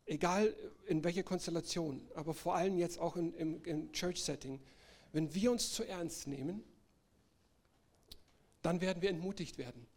egal 0.06 0.54
in 0.86 1.02
welcher 1.06 1.24
Konstellation, 1.24 2.06
aber 2.14 2.34
vor 2.34 2.56
allem 2.56 2.78
jetzt 2.78 3.00
auch 3.00 3.16
in, 3.16 3.34
im, 3.36 3.64
im 3.64 3.94
Church-Setting, 3.94 4.60
wenn 5.14 5.34
wir 5.34 5.50
uns 5.50 5.72
zu 5.72 5.86
ernst 5.86 6.28
nehmen, 6.28 6.62
dann 8.64 8.82
werden 8.82 9.02
wir 9.02 9.10
entmutigt 9.12 9.58
werden. 9.58 9.88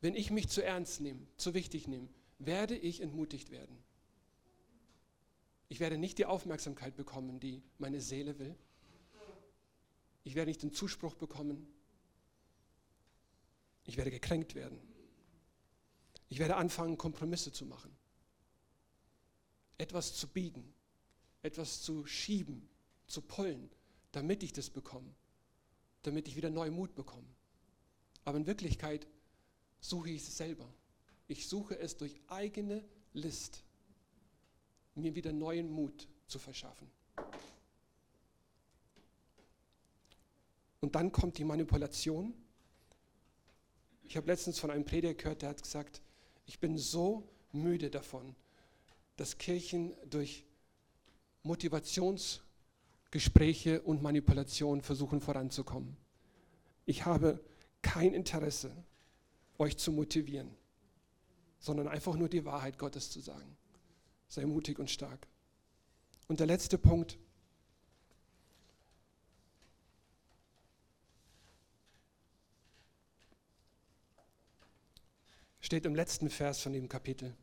Wenn 0.00 0.16
ich 0.16 0.32
mich 0.32 0.48
zu 0.48 0.60
ernst 0.60 1.00
nehme, 1.00 1.24
zu 1.36 1.54
wichtig 1.54 1.86
nehme, 1.86 2.08
werde 2.40 2.76
ich 2.76 3.00
entmutigt 3.00 3.52
werden. 3.52 3.78
Ich 5.68 5.78
werde 5.78 5.98
nicht 5.98 6.18
die 6.18 6.26
Aufmerksamkeit 6.26 6.96
bekommen, 6.96 7.38
die 7.38 7.62
meine 7.78 8.00
Seele 8.00 8.40
will. 8.40 8.56
Ich 10.24 10.34
werde 10.34 10.50
nicht 10.50 10.64
den 10.64 10.72
Zuspruch 10.72 11.14
bekommen. 11.14 11.64
Ich 13.84 13.96
werde 13.96 14.10
gekränkt 14.10 14.56
werden. 14.56 14.93
Ich 16.34 16.40
werde 16.40 16.56
anfangen, 16.56 16.98
Kompromisse 16.98 17.52
zu 17.52 17.64
machen. 17.64 17.96
Etwas 19.78 20.14
zu 20.16 20.26
biegen, 20.26 20.74
etwas 21.42 21.80
zu 21.82 22.06
schieben, 22.06 22.68
zu 23.06 23.22
pullen, 23.22 23.70
damit 24.10 24.42
ich 24.42 24.52
das 24.52 24.68
bekomme, 24.68 25.14
damit 26.02 26.26
ich 26.26 26.34
wieder 26.34 26.50
neuen 26.50 26.74
Mut 26.74 26.92
bekomme. 26.96 27.28
Aber 28.24 28.36
in 28.36 28.48
Wirklichkeit 28.48 29.06
suche 29.78 30.10
ich 30.10 30.22
es 30.22 30.36
selber. 30.36 30.68
Ich 31.28 31.46
suche 31.46 31.78
es 31.78 31.96
durch 31.98 32.20
eigene 32.26 32.84
List, 33.12 33.62
mir 34.96 35.14
wieder 35.14 35.32
neuen 35.32 35.70
Mut 35.70 36.08
zu 36.26 36.40
verschaffen. 36.40 36.90
Und 40.80 40.96
dann 40.96 41.12
kommt 41.12 41.38
die 41.38 41.44
Manipulation. 41.44 42.34
Ich 44.02 44.16
habe 44.16 44.26
letztens 44.26 44.58
von 44.58 44.72
einem 44.72 44.84
Prediger 44.84 45.14
gehört, 45.14 45.42
der 45.42 45.50
hat 45.50 45.62
gesagt, 45.62 46.02
ich 46.46 46.60
bin 46.60 46.78
so 46.78 47.28
müde 47.52 47.90
davon, 47.90 48.34
dass 49.16 49.38
Kirchen 49.38 49.94
durch 50.08 50.44
Motivationsgespräche 51.42 53.82
und 53.82 54.02
Manipulation 54.02 54.82
versuchen 54.82 55.20
voranzukommen. 55.20 55.96
Ich 56.86 57.04
habe 57.04 57.40
kein 57.82 58.14
Interesse, 58.14 58.72
euch 59.58 59.76
zu 59.76 59.92
motivieren, 59.92 60.50
sondern 61.60 61.86
einfach 61.86 62.16
nur 62.16 62.28
die 62.28 62.44
Wahrheit 62.44 62.78
Gottes 62.78 63.10
zu 63.10 63.20
sagen. 63.20 63.56
Sei 64.26 64.46
mutig 64.46 64.78
und 64.78 64.90
stark. 64.90 65.28
Und 66.26 66.40
der 66.40 66.46
letzte 66.46 66.78
Punkt. 66.78 67.18
steht 75.64 75.86
im 75.86 75.94
letzten 75.94 76.28
Vers 76.28 76.60
von 76.60 76.74
dem 76.74 76.90
Kapitel. 76.90 77.34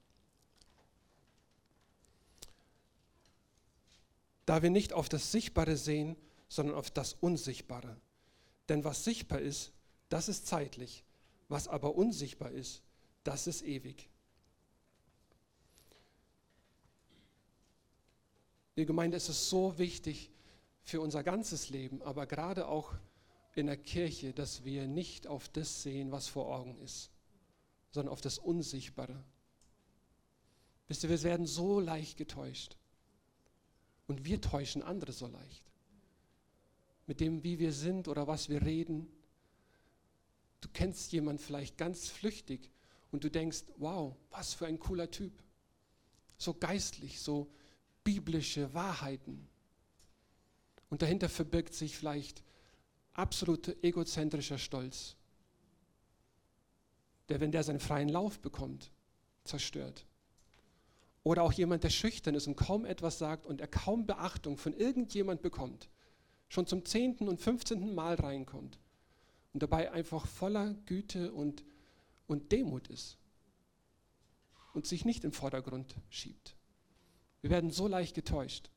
Da 4.46 4.62
wir 4.62 4.70
nicht 4.70 4.94
auf 4.94 5.10
das 5.10 5.32
Sichtbare 5.32 5.76
sehen, 5.76 6.16
sondern 6.48 6.76
auf 6.76 6.92
das 6.92 7.14
Unsichtbare. 7.14 7.98
Denn 8.70 8.84
was 8.84 9.04
sichtbar 9.04 9.40
ist, 9.40 9.72
das 10.10 10.30
ist 10.30 10.46
zeitlich, 10.46 11.04
was 11.50 11.68
aber 11.68 11.96
unsichtbar 11.96 12.52
ist, 12.52 12.84
das 13.24 13.48
ist 13.48 13.64
ewig. 13.64 14.08
Die 18.78 18.86
Gemeinde 18.86 19.18
es 19.18 19.30
ist 19.30 19.30
es 19.30 19.50
so 19.50 19.80
wichtig 19.80 20.30
für 20.84 21.02
unser 21.02 21.24
ganzes 21.24 21.70
Leben, 21.70 22.04
aber 22.04 22.28
gerade 22.28 22.68
auch 22.68 22.94
in 23.56 23.66
der 23.66 23.78
Kirche, 23.78 24.32
dass 24.32 24.64
wir 24.64 24.88
nicht 24.88 25.26
auf 25.26 25.50
das 25.50 25.82
sehen, 25.82 26.12
was 26.12 26.28
vor 26.28 26.56
Augen 26.56 26.78
ist 26.78 27.10
sondern 27.92 28.12
auf 28.12 28.22
das 28.22 28.38
Unsichtbare. 28.38 29.24
Wisst 30.88 31.04
ihr, 31.04 31.10
wir 31.10 31.24
werden 31.24 31.46
so 31.46 31.80
leicht 31.80 32.18
getäuscht. 32.18 32.78
Und 34.08 34.26
wir 34.26 34.42
täuschen 34.42 34.82
andere 34.82 35.14
so 35.14 35.28
leicht. 35.28 35.64
Mit 37.08 37.20
dem, 37.20 37.44
wie 37.44 37.60
wir 37.60 37.72
sind 37.72 38.08
oder 38.08 38.28
was 38.28 38.50
wir 38.50 38.62
reden. 38.62 39.08
Du 40.60 40.70
kennst 40.74 41.12
jemanden 41.12 41.42
vielleicht 41.42 41.78
ganz 41.78 42.10
flüchtig 42.10 42.72
und 43.12 43.24
du 43.24 43.32
denkst, 43.32 43.64
wow, 43.78 44.16
was 44.30 44.54
für 44.54 44.68
ein 44.68 44.80
cooler 44.80 45.10
Typ. 45.10 45.32
So 46.38 46.54
geistlich, 46.54 47.22
so 47.22 47.52
biblische 48.04 48.74
Wahrheiten. 48.74 49.48
Und 50.90 51.02
dahinter 51.02 51.30
verbirgt 51.30 51.74
sich 51.74 51.98
vielleicht 51.98 52.44
absoluter 53.14 53.74
egozentrischer 53.82 54.58
Stolz, 54.58 55.16
der, 57.32 57.40
wenn 57.40 57.52
der 57.52 57.64
seinen 57.64 57.80
freien 57.80 58.10
Lauf 58.10 58.40
bekommt, 58.40 58.92
zerstört. 59.46 60.06
Oder 61.24 61.44
auch 61.44 61.54
jemand, 61.54 61.84
der 61.84 61.90
schüchtern 61.90 62.36
ist 62.36 62.48
und 62.48 62.56
kaum 62.56 62.86
etwas 62.86 63.20
sagt 63.20 63.46
und 63.46 63.62
er 63.62 63.68
kaum 63.68 64.06
Beachtung 64.06 64.58
von 64.58 64.74
irgendjemand 64.74 65.42
bekommt, 65.42 65.90
schon 66.50 66.68
zum 66.68 66.84
zehnten 66.84 67.28
und 67.28 67.40
fünfzehnten 67.40 67.96
Mal 67.96 68.16
reinkommt 68.16 68.80
und 69.54 69.64
dabei 69.64 69.92
einfach 69.92 70.28
voller 70.28 70.74
Güte 70.86 71.32
und, 71.32 71.64
und 72.28 72.52
Demut 72.52 72.88
ist 72.90 73.18
und 74.74 74.86
sich 74.86 75.06
nicht 75.06 75.24
im 75.24 75.32
Vordergrund 75.32 75.96
schiebt. 76.10 76.56
Wir 77.42 77.50
werden 77.50 77.72
so 77.72 77.88
leicht 77.88 78.14
getäuscht. 78.14 78.70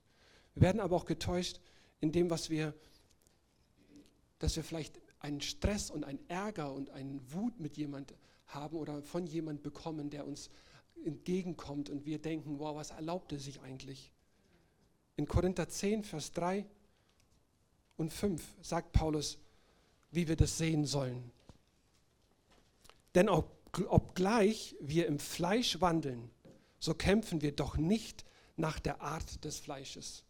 Wir 0.54 0.62
werden 0.62 0.80
aber 0.80 0.94
auch 0.94 1.06
getäuscht 1.06 1.60
in 2.00 2.12
dem, 2.12 2.30
was 2.30 2.50
wir, 2.50 2.74
dass 4.38 4.54
wir 4.54 4.62
vielleicht 4.62 5.00
einen 5.18 5.40
Stress 5.40 5.90
und 5.90 6.04
einen 6.04 6.20
Ärger 6.28 6.72
und 6.72 6.90
einen 6.90 7.20
Wut 7.32 7.58
mit 7.58 7.76
jemand 7.76 8.14
haben 8.46 8.76
oder 8.76 9.02
von 9.02 9.26
jemand 9.26 9.62
bekommen, 9.62 10.10
der 10.10 10.26
uns 10.26 10.50
entgegenkommt 11.04 11.90
und 11.90 12.06
wir 12.06 12.18
denken, 12.18 12.58
wow, 12.58 12.76
was 12.76 12.90
erlaubt 12.90 13.32
er 13.32 13.38
sich 13.38 13.60
eigentlich? 13.60 14.10
In 15.16 15.26
Korinther 15.26 15.68
10, 15.68 16.04
Vers 16.04 16.32
3 16.32 16.66
und 17.96 18.12
5 18.12 18.42
sagt 18.62 18.92
Paulus, 18.92 19.38
wie 20.10 20.28
wir 20.28 20.36
das 20.36 20.58
sehen 20.58 20.84
sollen. 20.84 21.30
Denn 23.14 23.28
ob, 23.28 23.50
obgleich 23.88 24.76
wir 24.80 25.06
im 25.06 25.18
Fleisch 25.18 25.80
wandeln, 25.80 26.30
so 26.78 26.94
kämpfen 26.94 27.42
wir 27.42 27.52
doch 27.52 27.76
nicht 27.76 28.24
nach 28.56 28.78
der 28.78 29.00
Art 29.00 29.44
des 29.44 29.58
Fleisches. 29.58 30.24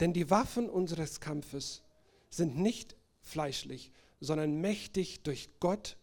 Denn 0.00 0.12
die 0.12 0.30
Waffen 0.30 0.68
unseres 0.70 1.20
Kampfes 1.20 1.82
sind 2.30 2.58
nicht 2.58 2.96
fleischlich, 3.20 3.92
sondern 4.20 4.60
mächtig 4.60 5.22
durch 5.22 5.48
Gott 5.60 5.96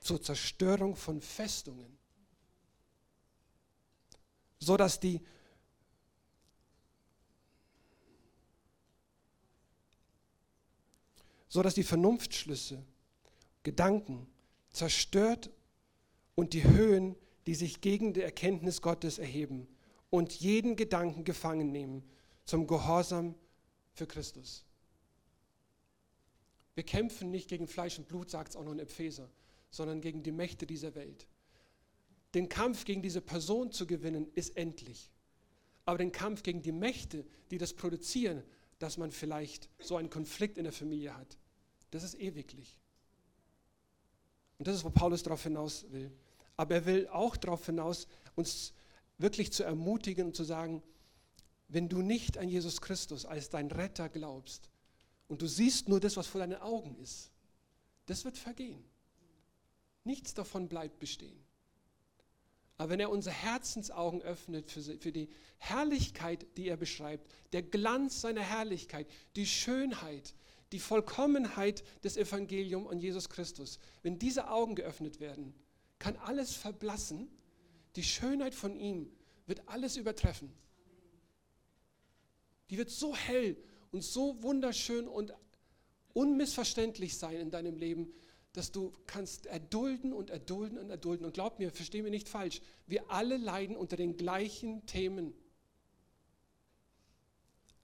zur 0.00 0.22
Zerstörung 0.22 0.96
von 0.96 1.20
Festungen, 1.20 1.96
so 4.58 4.76
dass 4.76 5.00
die 5.00 5.20
so 11.48 11.62
dass 11.62 11.74
die 11.74 11.82
Vernunftschlüsse, 11.82 12.84
Gedanken 13.62 14.26
zerstört 14.70 15.50
und 16.34 16.52
die 16.52 16.64
Höhen, 16.64 17.16
die 17.46 17.54
sich 17.54 17.80
gegen 17.80 18.12
die 18.12 18.20
Erkenntnis 18.20 18.82
Gottes 18.82 19.18
erheben, 19.18 19.66
und 20.10 20.32
jeden 20.32 20.76
Gedanken 20.76 21.24
gefangen 21.24 21.70
nehmen 21.70 22.02
zum 22.44 22.66
Gehorsam 22.66 23.34
für 23.92 24.06
Christus. 24.06 24.64
Wir 26.74 26.84
kämpfen 26.84 27.30
nicht 27.30 27.48
gegen 27.48 27.66
Fleisch 27.66 27.98
und 27.98 28.08
Blut, 28.08 28.30
sagt 28.30 28.50
es 28.50 28.56
auch 28.56 28.64
noch 28.64 28.72
in 28.72 28.78
Epheser, 28.78 29.28
sondern 29.70 30.00
gegen 30.00 30.22
die 30.22 30.32
Mächte 30.32 30.66
dieser 30.66 30.94
Welt. 30.94 31.26
Den 32.34 32.48
Kampf 32.48 32.84
gegen 32.84 33.02
diese 33.02 33.20
Person 33.20 33.72
zu 33.72 33.86
gewinnen, 33.86 34.30
ist 34.34 34.56
endlich. 34.56 35.10
Aber 35.84 35.98
den 35.98 36.12
Kampf 36.12 36.42
gegen 36.42 36.62
die 36.62 36.72
Mächte, 36.72 37.24
die 37.50 37.58
das 37.58 37.72
produzieren, 37.72 38.42
dass 38.78 38.98
man 38.98 39.10
vielleicht 39.10 39.68
so 39.78 39.96
einen 39.96 40.10
Konflikt 40.10 40.58
in 40.58 40.64
der 40.64 40.72
Familie 40.72 41.16
hat, 41.16 41.38
das 41.90 42.02
ist 42.02 42.14
ewiglich. 42.14 42.78
Und 44.58 44.68
das 44.68 44.76
ist, 44.76 44.84
wo 44.84 44.90
Paulus 44.90 45.22
darauf 45.22 45.42
hinaus 45.42 45.86
will. 45.90 46.12
Aber 46.56 46.74
er 46.74 46.86
will 46.86 47.08
auch 47.08 47.36
darauf 47.36 47.64
hinaus, 47.64 48.06
uns 48.34 48.74
wirklich 49.16 49.52
zu 49.52 49.62
ermutigen 49.64 50.26
und 50.26 50.36
zu 50.36 50.44
sagen, 50.44 50.82
wenn 51.68 51.88
du 51.88 52.02
nicht 52.02 52.38
an 52.38 52.48
Jesus 52.48 52.80
Christus 52.80 53.24
als 53.24 53.50
dein 53.50 53.70
Retter 53.70 54.08
glaubst 54.08 54.70
und 55.28 55.42
du 55.42 55.46
siehst 55.46 55.88
nur 55.88 56.00
das, 56.00 56.16
was 56.16 56.26
vor 56.26 56.40
deinen 56.40 56.60
Augen 56.60 56.96
ist, 56.96 57.30
das 58.06 58.24
wird 58.24 58.38
vergehen. 58.38 58.82
Nichts 60.04 60.34
davon 60.34 60.68
bleibt 60.68 60.98
bestehen. 60.98 61.44
Aber 62.76 62.90
wenn 62.90 63.00
er 63.00 63.10
unsere 63.10 63.34
Herzensaugen 63.34 64.22
öffnet 64.22 64.70
für, 64.70 65.12
die 65.12 65.28
Herrlichkeit, 65.58 66.46
die 66.56 66.68
er 66.68 66.76
beschreibt, 66.76 67.28
der 67.52 67.62
Glanz 67.62 68.20
seiner 68.20 68.42
Herrlichkeit, 68.42 69.08
die 69.34 69.46
Schönheit, 69.46 70.34
die 70.70 70.78
Vollkommenheit 70.78 71.82
des 72.04 72.16
Evangeliums 72.16 72.88
an 72.88 73.00
Jesus 73.00 73.28
Christus, 73.28 73.80
wenn 74.02 74.18
diese 74.18 74.48
Augen 74.48 74.76
geöffnet 74.76 75.18
werden, 75.18 75.54
kann 75.98 76.16
alles 76.16 76.54
verblassen 76.54 77.28
die 77.98 78.04
Schönheit 78.04 78.54
von 78.54 78.76
ihm 78.76 79.10
wird 79.46 79.62
alles 79.66 79.96
übertreffen. 79.96 80.52
Die 82.70 82.78
wird 82.78 82.90
so 82.90 83.16
hell 83.16 83.56
und 83.90 84.04
so 84.04 84.40
wunderschön 84.42 85.08
und 85.08 85.32
unmissverständlich 86.12 87.18
sein 87.18 87.36
in 87.36 87.50
deinem 87.50 87.76
Leben, 87.76 88.12
dass 88.58 88.72
du 88.72 88.92
kannst 89.06 89.46
erdulden 89.46 90.12
und 90.12 90.30
erdulden 90.30 90.78
und 90.78 90.90
erdulden. 90.90 91.24
Und 91.24 91.32
glaub 91.32 91.60
mir, 91.60 91.70
versteh 91.70 92.02
mir 92.02 92.10
nicht 92.10 92.28
falsch, 92.28 92.60
wir 92.88 93.08
alle 93.08 93.36
leiden 93.36 93.76
unter 93.76 93.96
den 93.96 94.16
gleichen 94.16 94.84
Themen. 94.84 95.32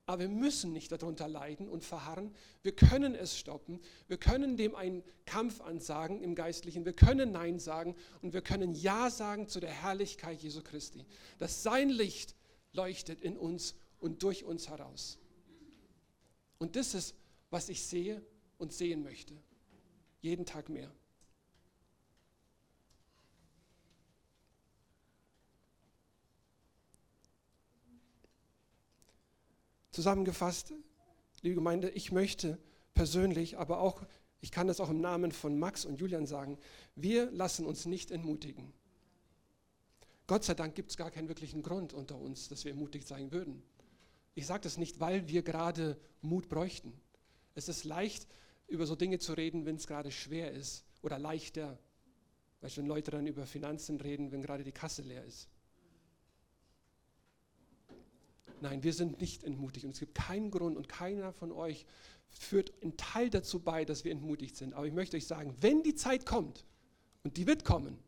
Aber 0.04 0.22
wir 0.22 0.28
müssen 0.28 0.72
nicht 0.72 0.90
darunter 0.90 1.28
leiden 1.28 1.68
und 1.68 1.84
verharren. 1.84 2.34
Wir 2.62 2.74
können 2.74 3.14
es 3.14 3.38
stoppen. 3.38 3.80
Wir 4.08 4.16
können 4.16 4.56
dem 4.56 4.74
einen 4.74 5.04
Kampf 5.26 5.60
ansagen 5.60 6.20
im 6.20 6.34
Geistlichen. 6.34 6.84
Wir 6.84 6.92
können 6.92 7.30
Nein 7.30 7.60
sagen 7.60 7.94
und 8.20 8.32
wir 8.32 8.42
können 8.42 8.74
Ja 8.74 9.10
sagen 9.10 9.46
zu 9.48 9.60
der 9.60 9.70
Herrlichkeit 9.70 10.42
Jesu 10.42 10.60
Christi. 10.60 11.06
Dass 11.38 11.62
sein 11.62 11.88
Licht 11.88 12.34
leuchtet 12.72 13.20
in 13.20 13.36
uns 13.36 13.76
und 14.00 14.24
durch 14.24 14.44
uns 14.44 14.68
heraus. 14.68 15.18
Und 16.58 16.74
das 16.74 16.94
ist, 16.94 17.14
was 17.50 17.68
ich 17.68 17.84
sehe 17.84 18.20
und 18.58 18.72
sehen 18.72 19.04
möchte. 19.04 19.34
Jeden 20.24 20.46
Tag 20.46 20.70
mehr. 20.70 20.90
Zusammengefasst, 29.90 30.72
liebe 31.42 31.56
Gemeinde, 31.56 31.90
ich 31.90 32.10
möchte 32.10 32.58
persönlich, 32.94 33.58
aber 33.58 33.80
auch, 33.80 34.00
ich 34.40 34.50
kann 34.50 34.66
das 34.66 34.80
auch 34.80 34.88
im 34.88 35.02
Namen 35.02 35.30
von 35.30 35.58
Max 35.58 35.84
und 35.84 36.00
Julian 36.00 36.24
sagen, 36.24 36.56
wir 36.96 37.30
lassen 37.30 37.66
uns 37.66 37.84
nicht 37.84 38.10
entmutigen. 38.10 38.72
Gott 40.26 40.44
sei 40.44 40.54
Dank 40.54 40.74
gibt 40.74 40.88
es 40.90 40.96
gar 40.96 41.10
keinen 41.10 41.28
wirklichen 41.28 41.62
Grund 41.62 41.92
unter 41.92 42.16
uns, 42.16 42.48
dass 42.48 42.64
wir 42.64 42.72
ermutigt 42.72 43.06
sein 43.06 43.30
würden. 43.30 43.62
Ich 44.34 44.46
sage 44.46 44.62
das 44.62 44.78
nicht, 44.78 45.00
weil 45.00 45.28
wir 45.28 45.42
gerade 45.42 46.00
Mut 46.22 46.48
bräuchten. 46.48 46.98
Es 47.54 47.68
ist 47.68 47.84
leicht, 47.84 48.26
über 48.66 48.86
so 48.86 48.96
Dinge 48.96 49.18
zu 49.18 49.34
reden, 49.34 49.66
wenn 49.66 49.76
es 49.76 49.86
gerade 49.86 50.10
schwer 50.10 50.52
ist 50.52 50.84
oder 51.02 51.18
leichter. 51.18 51.78
Weißt 52.60 52.76
du, 52.76 52.80
wenn 52.80 52.88
Leute 52.88 53.10
dann 53.10 53.26
über 53.26 53.46
Finanzen 53.46 54.00
reden, 54.00 54.32
wenn 54.32 54.42
gerade 54.42 54.64
die 54.64 54.72
Kasse 54.72 55.02
leer 55.02 55.24
ist. 55.24 55.48
Nein, 58.60 58.82
wir 58.82 58.94
sind 58.94 59.20
nicht 59.20 59.44
entmutigt 59.44 59.84
und 59.84 59.92
es 59.92 60.00
gibt 60.00 60.14
keinen 60.14 60.50
Grund 60.50 60.76
und 60.76 60.88
keiner 60.88 61.32
von 61.32 61.52
euch 61.52 61.84
führt 62.30 62.72
einen 62.82 62.96
Teil 62.96 63.30
dazu 63.30 63.60
bei, 63.60 63.84
dass 63.84 64.04
wir 64.04 64.12
entmutigt 64.12 64.56
sind. 64.56 64.74
Aber 64.74 64.86
ich 64.86 64.92
möchte 64.92 65.16
euch 65.16 65.26
sagen, 65.26 65.54
wenn 65.60 65.82
die 65.82 65.94
Zeit 65.94 66.24
kommt, 66.24 66.64
und 67.24 67.38
die 67.38 67.46
wird 67.46 67.64
kommen, 67.64 67.98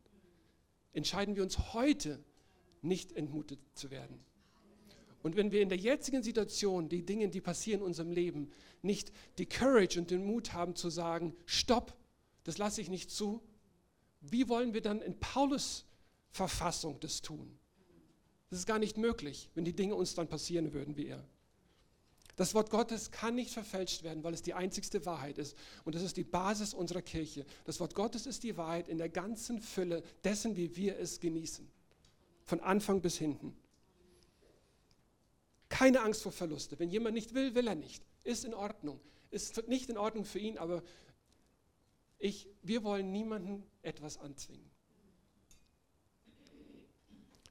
entscheiden 0.93 1.35
wir 1.35 1.43
uns 1.43 1.73
heute 1.73 2.23
nicht 2.81 3.11
entmutigt 3.11 3.63
zu 3.73 3.91
werden. 3.91 4.23
Und 5.27 5.35
wenn 5.35 5.51
wir 5.51 5.61
in 5.61 5.67
der 5.67 5.77
jetzigen 5.77 6.23
Situation, 6.23 6.87
die 6.87 7.05
Dinge, 7.05 7.27
die 7.27 7.41
passieren 7.41 7.81
in 7.81 7.87
unserem 7.87 8.11
Leben, 8.11 8.49
nicht 8.81 9.11
die 9.37 9.45
Courage 9.45 9.99
und 9.99 10.09
den 10.09 10.23
Mut 10.23 10.53
haben 10.53 10.73
zu 10.73 10.89
sagen, 10.89 11.35
stopp, 11.45 11.93
das 12.45 12.57
lasse 12.57 12.79
ich 12.79 12.89
nicht 12.89 13.11
zu, 13.11 13.43
wie 14.21 14.47
wollen 14.47 14.73
wir 14.73 14.79
dann 14.79 15.01
in 15.01 15.19
Paulus 15.19 15.83
Verfassung 16.29 17.01
das 17.01 17.21
tun? 17.21 17.59
Das 18.49 18.59
ist 18.59 18.67
gar 18.67 18.79
nicht 18.79 18.95
möglich, 18.95 19.49
wenn 19.53 19.65
die 19.65 19.75
Dinge 19.75 19.95
uns 19.95 20.15
dann 20.15 20.29
passieren 20.29 20.71
würden 20.71 20.95
wie 20.95 21.07
er. 21.07 21.27
Das 22.37 22.53
Wort 22.53 22.69
Gottes 22.69 23.11
kann 23.11 23.35
nicht 23.35 23.51
verfälscht 23.51 24.03
werden, 24.03 24.23
weil 24.23 24.33
es 24.33 24.43
die 24.43 24.53
einzigste 24.53 25.05
Wahrheit 25.05 25.39
ist. 25.39 25.57
Und 25.83 25.93
das 25.93 26.03
ist 26.03 26.15
die 26.15 26.23
Basis 26.23 26.73
unserer 26.73 27.01
Kirche. 27.01 27.45
Das 27.65 27.81
Wort 27.81 27.95
Gottes 27.95 28.27
ist 28.27 28.43
die 28.43 28.55
Wahrheit 28.55 28.87
in 28.87 28.97
der 28.97 29.09
ganzen 29.09 29.59
Fülle 29.59 30.03
dessen, 30.23 30.55
wie 30.55 30.77
wir 30.77 30.97
es 30.97 31.19
genießen. 31.19 31.69
Von 32.45 32.61
Anfang 32.61 33.01
bis 33.01 33.17
hinten. 33.17 33.57
Keine 35.69 36.01
Angst 36.01 36.23
vor 36.23 36.31
Verluste. 36.31 36.79
Wenn 36.79 36.89
jemand 36.89 37.15
nicht 37.15 37.33
will, 37.33 37.55
will 37.55 37.67
er 37.67 37.75
nicht. 37.75 38.03
Ist 38.23 38.45
in 38.45 38.53
Ordnung. 38.53 38.99
Ist 39.31 39.67
nicht 39.67 39.89
in 39.89 39.97
Ordnung 39.97 40.25
für 40.25 40.39
ihn, 40.39 40.57
aber 40.57 40.83
ich, 42.19 42.47
wir 42.63 42.83
wollen 42.83 43.11
niemandem 43.11 43.63
etwas 43.81 44.17
anzwingen. 44.17 44.69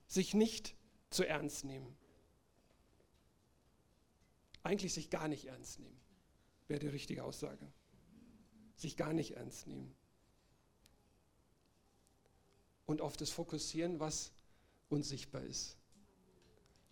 Sich 0.06 0.34
nicht 0.34 0.74
zu 1.10 1.26
ernst 1.26 1.64
nehmen. 1.64 1.96
Eigentlich 4.62 4.94
sich 4.94 5.10
gar 5.10 5.28
nicht 5.28 5.44
ernst 5.44 5.78
nehmen, 5.78 6.00
wäre 6.66 6.80
die 6.80 6.88
richtige 6.88 7.22
Aussage. 7.22 7.70
Sich 8.76 8.96
gar 8.96 9.12
nicht 9.12 9.36
ernst 9.36 9.66
nehmen. 9.66 9.94
Und 12.86 13.00
auf 13.00 13.16
das 13.16 13.30
fokussieren, 13.30 14.00
was 14.00 14.32
unsichtbar 14.88 15.42
ist 15.42 15.76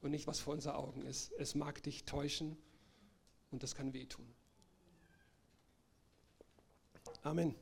und 0.05 0.11
nicht, 0.11 0.27
was 0.27 0.39
vor 0.39 0.53
unseren 0.53 0.77
Augen 0.77 1.03
ist. 1.03 1.33
Es 1.39 1.55
mag 1.55 1.83
dich 1.83 2.05
täuschen 2.05 2.57
und 3.51 3.63
das 3.63 3.75
kann 3.75 3.95
wehtun. 3.95 4.27
Amen. 7.23 7.55